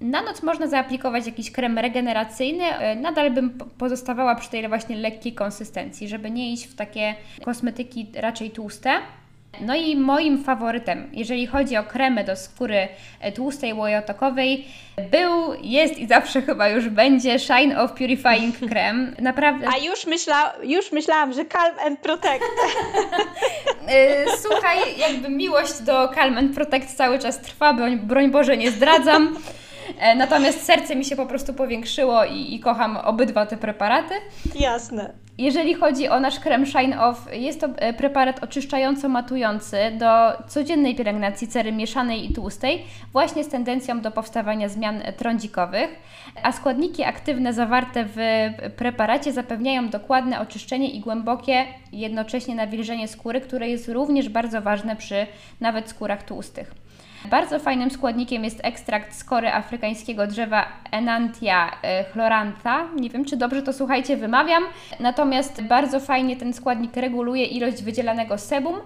Na 0.00 0.22
noc 0.22 0.42
można 0.42 0.66
zaaplikować 0.66 1.26
jakiś 1.26 1.50
krem 1.52 1.78
regeneracyjny, 1.78 2.64
nadal 2.96 3.30
bym 3.30 3.50
po- 3.50 3.64
pozostawała 3.64 4.34
przy 4.34 4.50
tej 4.50 4.68
właśnie 4.68 4.96
lekkiej 4.96 5.32
konsystencji, 5.32 6.08
żeby 6.08 6.30
nie 6.30 6.52
iść 6.52 6.66
w 6.66 6.74
takie 6.74 7.14
kosmetyki 7.44 8.06
raczej 8.14 8.50
tłuste. 8.50 8.90
No 9.60 9.74
i 9.74 9.96
moim 9.96 10.44
faworytem, 10.44 11.10
jeżeli 11.12 11.46
chodzi 11.46 11.76
o 11.76 11.82
kremy 11.84 12.24
do 12.24 12.36
skóry 12.36 12.88
e, 13.20 13.32
tłustej, 13.32 13.74
łojotokowej, 13.74 14.64
był, 15.10 15.54
jest 15.62 15.98
i 15.98 16.06
zawsze 16.06 16.42
chyba 16.42 16.68
już 16.68 16.88
będzie 16.88 17.38
Shine 17.38 17.80
Off 17.80 17.92
Purifying 17.92 18.58
Krem. 18.70 19.14
Naprawdę. 19.20 19.66
A 19.74 19.78
już, 19.78 20.06
myśla, 20.06 20.52
już 20.62 20.92
myślałam, 20.92 21.32
że 21.32 21.44
Calm 21.44 21.78
and 21.86 22.00
Protect. 22.00 22.44
E, 23.90 24.24
Słuchaj, 24.36 24.78
jakby 24.98 25.28
miłość 25.28 25.82
do 25.82 26.08
Calm 26.08 26.38
and 26.38 26.54
Protect 26.54 26.96
cały 26.96 27.18
czas 27.18 27.40
trwa, 27.40 27.74
broń, 27.74 27.96
broń 27.96 28.30
Boże 28.30 28.56
nie 28.56 28.70
zdradzam. 28.70 29.36
E, 29.98 30.14
Natomiast 30.14 30.64
serce 30.64 30.96
mi 30.96 31.04
się 31.04 31.16
po 31.16 31.26
prostu 31.26 31.54
powiększyło 31.54 32.24
i, 32.24 32.54
i 32.54 32.60
kocham 32.60 32.96
obydwa 32.96 33.46
te 33.46 33.56
preparaty. 33.56 34.14
Jasne. 34.54 35.12
Jeżeli 35.38 35.74
chodzi 35.74 36.08
o 36.08 36.20
nasz 36.20 36.40
krem 36.40 36.66
Shine 36.66 37.00
Off, 37.02 37.28
jest 37.32 37.60
to 37.60 37.66
e, 37.76 37.92
preparat 37.92 38.44
oczyszczająco-matujący 38.44 39.76
do 39.98 40.42
codziennej 40.48 40.94
pielęgnacji 40.94 41.48
cery 41.48 41.72
mieszanej 41.72 42.30
i 42.30 42.34
tłustej, 42.34 42.84
właśnie 43.12 43.44
z 43.44 43.48
tendencją 43.48 44.00
do 44.00 44.10
powstawania 44.10 44.68
zmian 44.68 45.02
trądzikowych, 45.16 45.90
a 46.42 46.52
składniki 46.52 47.04
aktywne 47.04 47.52
zawarte 47.52 48.04
w 48.04 48.18
preparacie 48.76 49.32
zapewniają 49.32 49.88
dokładne 49.88 50.40
oczyszczenie 50.40 50.90
i 50.90 51.00
głębokie, 51.00 51.64
jednocześnie 51.92 52.54
nawilżenie 52.54 53.08
skóry, 53.08 53.40
które 53.40 53.68
jest 53.68 53.88
również 53.88 54.28
bardzo 54.28 54.62
ważne 54.62 54.96
przy 54.96 55.26
nawet 55.60 55.88
skórach 55.88 56.22
tłustych. 56.22 56.74
Bardzo 57.24 57.58
fajnym 57.58 57.90
składnikiem 57.90 58.44
jest 58.44 58.60
ekstrakt 58.62 59.14
z 59.14 59.24
kory 59.24 59.48
afrykańskiego 59.48 60.26
drzewa 60.26 60.66
Enantia 60.90 61.70
e, 61.82 62.04
chlorantha. 62.04 62.86
Nie 62.96 63.10
wiem, 63.10 63.24
czy 63.24 63.36
dobrze 63.36 63.62
to 63.62 63.72
słuchajcie, 63.72 64.16
wymawiam. 64.16 64.64
Natomiast 65.00 65.62
bardzo 65.62 66.00
fajnie 66.00 66.36
ten 66.36 66.52
składnik 66.52 66.96
reguluje 66.96 67.44
ilość 67.44 67.82
wydzielanego 67.82 68.38
sebum 68.38 68.76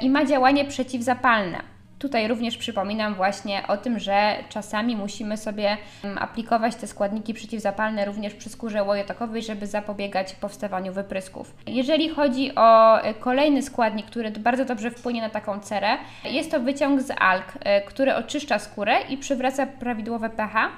i 0.00 0.10
ma 0.10 0.24
działanie 0.24 0.64
przeciwzapalne. 0.64 1.71
Tutaj 2.02 2.28
również 2.28 2.56
przypominam 2.56 3.14
właśnie 3.14 3.66
o 3.68 3.76
tym, 3.76 3.98
że 3.98 4.36
czasami 4.48 4.96
musimy 4.96 5.36
sobie 5.36 5.76
mm, 6.04 6.18
aplikować 6.18 6.76
te 6.76 6.86
składniki 6.86 7.34
przeciwzapalne 7.34 8.04
również 8.04 8.34
przy 8.34 8.48
skórze 8.48 8.84
łojotokowej, 8.84 9.42
żeby 9.42 9.66
zapobiegać 9.66 10.34
powstawaniu 10.34 10.92
wyprysków. 10.92 11.54
Jeżeli 11.66 12.08
chodzi 12.08 12.54
o 12.54 13.00
e, 13.00 13.14
kolejny 13.14 13.62
składnik, 13.62 14.06
który 14.06 14.30
bardzo 14.30 14.64
dobrze 14.64 14.90
wpłynie 14.90 15.20
na 15.20 15.30
taką 15.30 15.60
cerę, 15.60 15.88
jest 16.24 16.50
to 16.50 16.60
wyciąg 16.60 17.00
z 17.00 17.10
alg, 17.18 17.44
e, 17.60 17.80
który 17.80 18.14
oczyszcza 18.14 18.58
skórę 18.58 18.94
i 19.08 19.18
przywraca 19.18 19.66
prawidłowe 19.66 20.30
pH, 20.30 20.70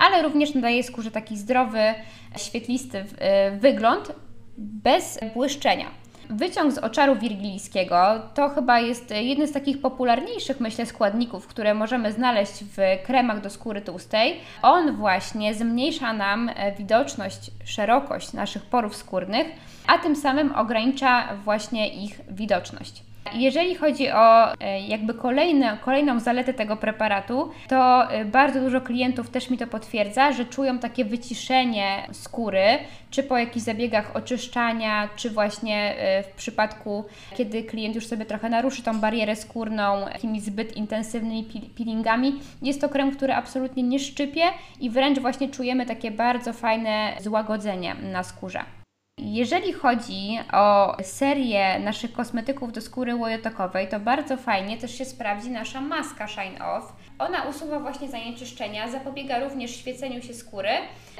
ale 0.00 0.22
również 0.22 0.54
nadaje 0.54 0.82
skórze 0.82 1.10
taki 1.10 1.36
zdrowy, 1.36 1.94
świetlisty 2.36 3.04
e, 3.18 3.50
wygląd 3.50 4.12
bez 4.58 5.20
błyszczenia. 5.34 6.01
Wyciąg 6.30 6.72
z 6.72 6.78
oczaru 6.78 7.16
wirgilijskiego 7.16 8.20
to 8.34 8.48
chyba 8.48 8.80
jest 8.80 9.10
jeden 9.10 9.48
z 9.48 9.52
takich 9.52 9.80
popularniejszych, 9.80 10.60
myślę, 10.60 10.86
składników, 10.86 11.46
które 11.46 11.74
możemy 11.74 12.12
znaleźć 12.12 12.52
w 12.52 12.76
kremach 13.06 13.40
do 13.40 13.50
skóry 13.50 13.80
tłustej. 13.80 14.40
On 14.62 14.96
właśnie 14.96 15.54
zmniejsza 15.54 16.12
nam 16.12 16.50
e, 16.54 16.72
widoczność, 16.72 17.50
szerokość 17.64 18.32
naszych 18.32 18.62
porów 18.62 18.96
skórnych, 18.96 19.46
a 19.86 19.98
tym 19.98 20.16
samym 20.16 20.54
ogranicza 20.54 21.28
właśnie 21.44 22.04
ich 22.04 22.20
widoczność. 22.30 23.11
Jeżeli 23.34 23.74
chodzi 23.74 24.10
o 24.10 24.54
e, 24.60 24.80
jakby 24.80 25.14
kolejne, 25.14 25.78
kolejną 25.84 26.20
zaletę 26.20 26.54
tego 26.54 26.76
preparatu, 26.76 27.50
to 27.68 28.10
e, 28.10 28.24
bardzo 28.24 28.60
dużo 28.60 28.80
klientów 28.80 29.30
też 29.30 29.50
mi 29.50 29.58
to 29.58 29.66
potwierdza, 29.66 30.32
że 30.32 30.44
czują 30.44 30.78
takie 30.78 31.04
wyciszenie 31.04 32.08
skóry, 32.12 32.64
czy 33.10 33.22
po 33.22 33.38
jakichś 33.38 33.64
zabiegach 33.64 34.16
oczyszczania, 34.16 35.08
czy 35.16 35.30
właśnie 35.30 35.96
e, 35.98 36.22
w 36.22 36.26
przypadku, 36.26 37.04
kiedy 37.36 37.62
klient 37.62 37.94
już 37.94 38.06
sobie 38.06 38.24
trochę 38.24 38.48
naruszy 38.48 38.82
tą 38.82 39.00
barierę 39.00 39.36
skórną 39.36 40.08
jakimiś 40.08 40.42
zbyt 40.42 40.76
intensywnymi 40.76 41.44
peelingami. 41.76 42.40
Jest 42.62 42.80
to 42.80 42.88
krem, 42.88 43.16
który 43.16 43.34
absolutnie 43.34 43.82
nie 43.82 43.98
szczypie 43.98 44.42
i 44.80 44.90
wręcz 44.90 45.18
właśnie 45.18 45.48
czujemy 45.48 45.86
takie 45.86 46.10
bardzo 46.10 46.52
fajne 46.52 47.12
złagodzenie 47.20 47.94
na 47.94 48.22
skórze. 48.22 48.81
Jeżeli 49.18 49.72
chodzi 49.72 50.38
o 50.52 50.96
serię 51.02 51.78
naszych 51.78 52.12
kosmetyków 52.12 52.72
do 52.72 52.80
skóry 52.80 53.14
łojotokowej, 53.14 53.88
to 53.88 54.00
bardzo 54.00 54.36
fajnie 54.36 54.78
też 54.78 54.98
się 54.98 55.04
sprawdzi 55.04 55.50
nasza 55.50 55.80
maska 55.80 56.28
Shine 56.28 56.64
Off. 56.66 56.92
Ona 57.18 57.42
usuwa 57.42 57.80
właśnie 57.80 58.08
zanieczyszczenia, 58.08 58.90
zapobiega 58.90 59.38
również 59.38 59.76
świeceniu 59.76 60.22
się 60.22 60.34
skóry, 60.34 60.70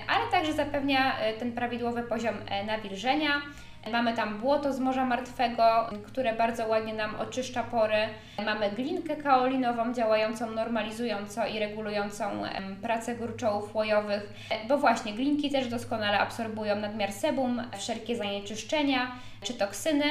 ale 0.09 0.31
także 0.31 0.53
zapewnia 0.53 1.19
e, 1.19 1.33
ten 1.33 1.53
prawidłowy 1.53 2.03
poziom 2.03 2.35
e, 2.49 2.65
nawilżenia. 2.65 3.43
Mamy 3.91 4.15
tam 4.15 4.39
błoto 4.39 4.73
z 4.73 4.81
Morza 4.81 5.05
Martwego, 5.05 5.91
które 6.07 6.33
bardzo 6.33 6.67
ładnie 6.67 6.95
nam 6.95 7.15
oczyszcza 7.15 7.63
pory. 7.63 7.97
Mamy 8.45 8.71
glinkę 8.71 9.17
kaolinową 9.17 9.95
działającą 9.95 10.51
normalizująco 10.51 11.47
i 11.47 11.59
regulującą 11.59 12.43
pracę 12.83 13.15
gruczołów 13.17 13.75
łojowych, 13.75 14.33
bo 14.69 14.79
właśnie 14.79 15.13
glinki 15.13 15.51
też 15.51 15.69
doskonale 15.69 16.19
absorbują 16.19 16.77
nadmiar 16.77 17.13
sebum, 17.13 17.63
wszelkie 17.79 18.17
zanieczyszczenia 18.17 19.13
czy 19.43 19.55
toksyny. 19.55 20.05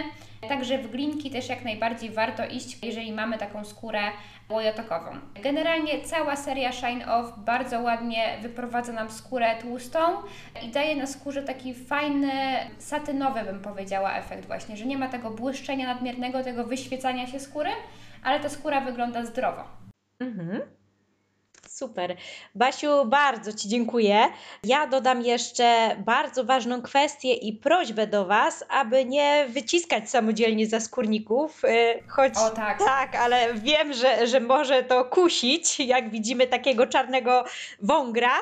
Także 0.50 0.78
w 0.78 0.92
glinki 0.92 1.32
też 1.32 1.50
jak 1.50 1.64
najbardziej 1.64 2.10
warto 2.10 2.46
iść, 2.46 2.78
jeżeli 2.84 3.12
mamy 3.12 3.38
taką 3.38 3.66
skórę 3.66 4.02
łojotokową. 4.52 5.12
Generalnie 5.44 6.02
cała 6.02 6.36
seria 6.36 6.72
Shine 6.72 7.14
Off 7.16 7.34
bardzo 7.38 7.82
ładnie 7.82 8.38
wyprowadza 8.42 8.94
nam 8.94 9.12
skórę 9.12 9.56
tłustą 9.62 10.00
i 10.64 10.70
daje 10.70 10.96
na 10.96 11.08
skórze 11.08 11.44
taki 11.44 11.74
fajny, 11.74 12.32
satynowy 12.78 13.44
bym 13.44 13.60
powiedziała 13.62 14.14
efekt 14.14 14.46
właśnie, 14.46 14.78
że 14.78 14.86
nie 14.86 14.98
ma 14.98 15.08
tego 15.08 15.32
błyszczenia 15.32 15.88
nadmiernego, 15.88 16.44
tego 16.44 16.64
wyświecania 16.64 17.28
się 17.28 17.40
skóry, 17.40 17.70
ale 18.24 18.40
ta 18.40 18.50
skóra 18.50 18.82
wygląda 18.82 19.26
zdrowo. 19.26 19.64
Mhm. 20.20 20.62
Super. 21.82 22.16
Basiu, 22.56 23.06
bardzo 23.06 23.54
Ci 23.54 23.70
dziękuję. 23.70 24.28
Ja 24.64 24.88
dodam 24.88 25.22
jeszcze 25.22 25.96
bardzo 26.06 26.44
ważną 26.44 26.82
kwestię 26.82 27.34
i 27.34 27.54
prośbę 27.54 28.08
do 28.08 28.26
Was, 28.26 28.64
aby 28.70 29.06
nie 29.06 29.46
wyciskać 29.50 30.10
samodzielnie 30.10 30.68
za 30.68 30.80
skórników, 30.80 31.66
y, 31.66 32.04
choć 32.08 32.34
O 32.38 32.50
tak. 32.50 32.80
tak, 32.80 33.16
ale 33.16 33.54
wiem, 33.54 33.94
że, 33.94 34.28
że 34.28 34.40
może 34.40 34.84
to 34.84 35.06
kusić, 35.06 35.80
jak 35.80 36.10
widzimy 36.10 36.48
takiego 36.48 36.88
czarnego 36.88 37.44
wągra. 37.80 38.34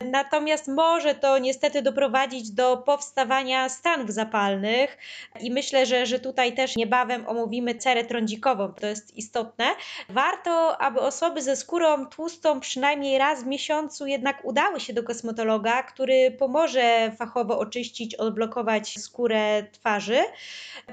Natomiast 0.00 0.68
może 0.68 1.14
to 1.14 1.38
niestety 1.38 1.82
doprowadzić 1.82 2.50
do 2.50 2.76
powstawania 2.76 3.68
stanów 3.68 4.10
zapalnych 4.10 4.98
i 5.40 5.50
myślę, 5.50 5.86
że, 5.86 6.06
że 6.06 6.18
tutaj 6.18 6.54
też 6.54 6.76
niebawem 6.76 7.28
omówimy 7.28 7.74
cerę 7.74 8.04
trądzikową. 8.04 8.72
To 8.72 8.86
jest 8.86 9.16
istotne. 9.16 9.64
Warto, 10.08 10.80
aby 10.80 11.00
osoby 11.00 11.42
ze 11.42 11.56
skórą 11.56 12.06
tłustą 12.06 12.60
przynajmniej 12.60 12.85
raz 13.18 13.44
w 13.44 13.46
miesiącu 13.46 14.06
jednak 14.06 14.44
udały 14.44 14.80
się 14.80 14.92
do 14.92 15.02
kosmetologa, 15.02 15.82
który 15.82 16.30
pomoże 16.30 17.12
fachowo 17.18 17.58
oczyścić, 17.58 18.14
odblokować 18.14 18.94
skórę 18.98 19.66
twarzy. 19.72 20.18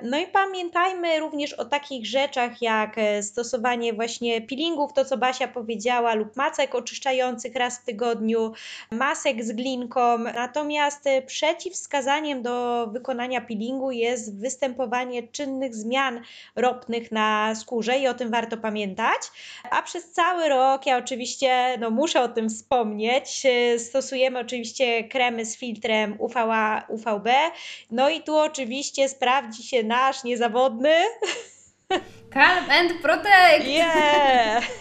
No 0.03 0.17
i 0.17 0.27
pamiętajmy 0.27 1.19
również 1.19 1.53
o 1.53 1.65
takich 1.65 2.05
rzeczach 2.05 2.61
jak 2.61 2.97
e, 2.97 3.23
stosowanie 3.23 3.93
właśnie 3.93 4.41
peelingów, 4.41 4.93
to 4.93 5.05
co 5.05 5.17
Basia 5.17 5.47
powiedziała, 5.47 6.13
lub 6.13 6.35
macek 6.35 6.75
oczyszczających 6.75 7.55
raz 7.55 7.79
w 7.79 7.85
tygodniu, 7.85 8.53
masek 8.91 9.43
z 9.43 9.51
glinką. 9.51 10.17
Natomiast 10.17 11.07
e, 11.07 11.21
przeciwwskazaniem 11.21 12.41
do 12.41 12.87
wykonania 12.87 13.41
peelingu 13.41 13.91
jest 13.91 14.39
występowanie 14.39 15.27
czynnych 15.27 15.75
zmian 15.75 16.21
ropnych 16.55 17.11
na 17.11 17.55
skórze 17.55 17.97
i 17.97 18.07
o 18.07 18.13
tym 18.13 18.31
warto 18.31 18.57
pamiętać. 18.57 19.21
A 19.71 19.81
przez 19.81 20.11
cały 20.11 20.49
rok, 20.49 20.85
ja 20.85 20.97
oczywiście 20.97 21.72
no, 21.77 21.89
muszę 21.89 22.21
o 22.21 22.27
tym 22.27 22.49
wspomnieć, 22.49 23.45
e, 23.45 23.79
stosujemy 23.79 24.39
oczywiście 24.39 25.03
kremy 25.03 25.45
z 25.45 25.57
filtrem 25.57 26.15
UVA, 26.19 26.85
UVB. 26.89 27.27
No 27.91 28.09
i 28.09 28.21
tu 28.21 28.37
oczywiście 28.37 29.09
sprawdzi 29.09 29.63
się 29.63 29.83
nasz 29.83 30.23
niezawodny. 30.23 30.95
Calm 32.33 32.69
and 32.69 33.01
Protect! 33.01 33.67
Yeah! 33.67 34.63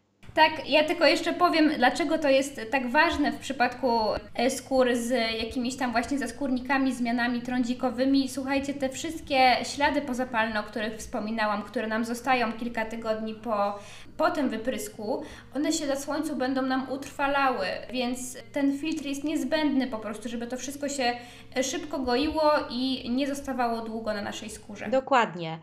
Tak, 0.36 0.68
ja 0.68 0.84
tylko 0.84 1.06
jeszcze 1.06 1.32
powiem, 1.32 1.70
dlaczego 1.76 2.18
to 2.18 2.28
jest 2.28 2.60
tak 2.70 2.90
ważne 2.90 3.32
w 3.32 3.38
przypadku 3.38 4.00
e, 4.34 4.50
skór 4.50 4.94
z 4.94 5.10
jakimiś 5.38 5.76
tam 5.76 5.92
właśnie 5.92 6.18
zaskórnikami, 6.18 6.94
zmianami 6.94 7.42
trądzikowymi. 7.42 8.28
Słuchajcie, 8.28 8.74
te 8.74 8.88
wszystkie 8.88 9.56
ślady 9.62 10.02
pozapalne, 10.02 10.60
o 10.60 10.62
których 10.62 10.96
wspominałam, 10.96 11.62
które 11.62 11.86
nam 11.86 12.04
zostają 12.04 12.52
kilka 12.52 12.84
tygodni 12.84 13.34
po, 13.34 13.78
po 14.16 14.30
tym 14.30 14.48
wyprysku, 14.48 15.22
one 15.54 15.72
się 15.72 15.86
na 15.86 15.96
słońcu 15.96 16.36
będą 16.36 16.62
nam 16.62 16.90
utrwalały, 16.90 17.66
więc 17.92 18.36
ten 18.52 18.78
filtr 18.78 19.04
jest 19.04 19.24
niezbędny 19.24 19.86
po 19.86 19.98
prostu, 19.98 20.28
żeby 20.28 20.46
to 20.46 20.56
wszystko 20.56 20.88
się 20.88 21.16
e, 21.56 21.64
szybko 21.64 21.98
goiło 21.98 22.52
i 22.70 23.10
nie 23.10 23.26
zostawało 23.26 23.80
długo 23.80 24.14
na 24.14 24.22
naszej 24.22 24.50
skórze. 24.50 24.88
Dokładnie. 24.88 25.58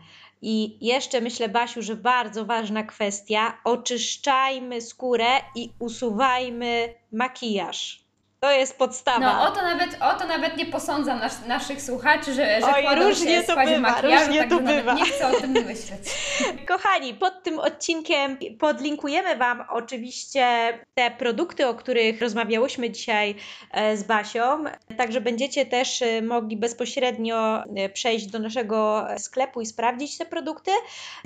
I 0.46 0.78
jeszcze 0.80 1.20
myślę, 1.20 1.48
Basiu, 1.48 1.82
że 1.82 1.96
bardzo 1.96 2.44
ważna 2.44 2.82
kwestia: 2.82 3.58
oczyszczajmy 3.64 4.80
skórę 4.80 5.26
i 5.56 5.70
usuwajmy 5.78 6.94
makijaż. 7.12 8.03
To 8.44 8.50
jest 8.50 8.78
podstawa. 8.78 9.18
No 9.18 9.42
o 9.42 9.50
to 9.50 9.62
nawet, 9.62 9.96
o 10.00 10.14
to 10.14 10.26
nawet 10.26 10.56
nie 10.56 10.66
posądzam 10.66 11.18
nas, 11.18 11.46
naszych 11.46 11.82
słuchaczy, 11.82 12.34
że, 12.34 12.60
że 12.60 12.66
Oj, 12.74 13.04
różnie 13.04 13.42
to 13.42 13.56
bywa, 13.56 13.78
makijażu, 13.78 14.26
różnie 14.26 14.40
także 14.40 14.56
to 14.56 14.62
bywa. 14.62 14.94
nie 14.94 15.04
chcę 15.04 15.28
o 15.28 15.40
tym 15.40 15.50
myśleć. 15.50 16.00
Kochani, 16.68 17.14
pod 17.14 17.42
tym 17.42 17.58
odcinkiem 17.58 18.38
podlinkujemy 18.58 19.36
Wam 19.36 19.64
oczywiście 19.70 20.44
te 20.94 21.10
produkty, 21.10 21.68
o 21.68 21.74
których 21.74 22.20
rozmawiałyśmy 22.20 22.90
dzisiaj 22.90 23.34
e, 23.70 23.96
z 23.96 24.02
Basią, 24.02 24.64
także 24.96 25.20
będziecie 25.20 25.66
też 25.66 26.02
e, 26.02 26.22
mogli 26.22 26.56
bezpośrednio 26.56 27.64
e, 27.76 27.88
przejść 27.88 28.26
do 28.26 28.38
naszego 28.38 29.06
sklepu 29.18 29.60
i 29.60 29.66
sprawdzić 29.66 30.18
te 30.18 30.26
produkty. 30.26 30.70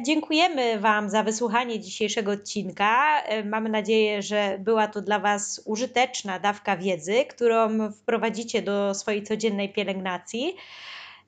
Dziękujemy 0.06 0.78
Wam 0.78 1.10
za 1.10 1.22
wysłuchanie 1.22 1.80
dzisiejszego 1.80 2.32
odcinka. 2.32 3.22
Mamy 3.44 3.68
nadzieję, 3.68 4.22
że 4.22 4.56
była 4.58 4.88
to 4.88 5.00
dla 5.00 5.18
Was 5.18 5.62
użyteczna 5.64 6.38
dawka 6.38 6.76
wiedzy, 6.76 7.07
którą 7.30 7.92
wprowadzicie 7.92 8.62
do 8.62 8.94
swojej 8.94 9.22
codziennej 9.22 9.72
pielęgnacji. 9.72 10.56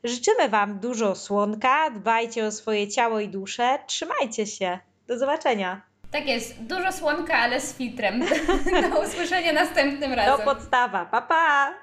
Życzymy 0.04 0.48
Wam 0.48 0.78
dużo 0.78 1.14
słonka, 1.14 1.90
dbajcie 1.90 2.46
o 2.46 2.52
swoje 2.52 2.88
ciało 2.88 3.20
i 3.20 3.28
duszę, 3.28 3.78
trzymajcie 3.86 4.46
się. 4.46 4.78
Do 5.06 5.18
zobaczenia. 5.18 5.82
Tak 6.10 6.26
jest, 6.26 6.62
dużo 6.62 6.92
słonka, 6.92 7.34
ale 7.38 7.60
z 7.60 7.74
filtrem. 7.76 8.20
Do 8.92 9.00
usłyszenia 9.02 9.52
następnym 9.52 10.10
To 10.10 10.16
razem. 10.16 10.44
podstawa. 10.44 11.04
Pa, 11.06 11.22
pa! 11.22 11.74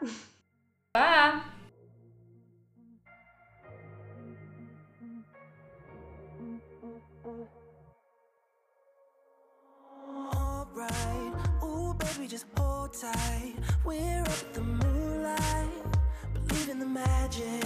Pa! 0.92 1.42
Just 12.30 12.46
hold 12.58 12.67
We're 13.84 14.22
up 14.22 14.54
the 14.54 14.62
moonlight, 14.62 15.68
believe 16.48 16.70
in 16.70 16.80
the 16.80 16.86
magic. 16.86 17.66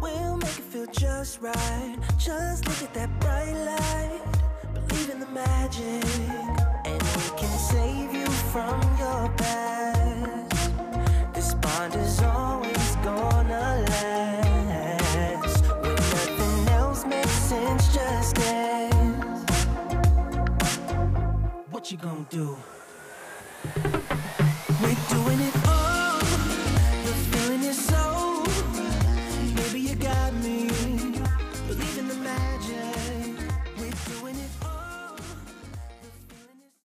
We'll 0.00 0.36
make 0.36 0.58
it 0.58 0.64
feel 0.70 0.86
just 0.86 1.40
right. 1.40 1.96
Just 2.18 2.68
look 2.68 2.82
at 2.84 2.94
that 2.94 3.10
bright 3.18 3.52
light, 3.52 4.20
the 5.18 5.26
magic, 5.26 6.04
and 6.84 7.02
we 7.02 7.38
can 7.38 7.58
save 7.58 8.14
you 8.14 8.26
from 8.52 8.80
your 8.96 9.28
past. 9.36 9.69
You 21.90 21.96
gonna 21.96 22.24
do? 22.30 22.56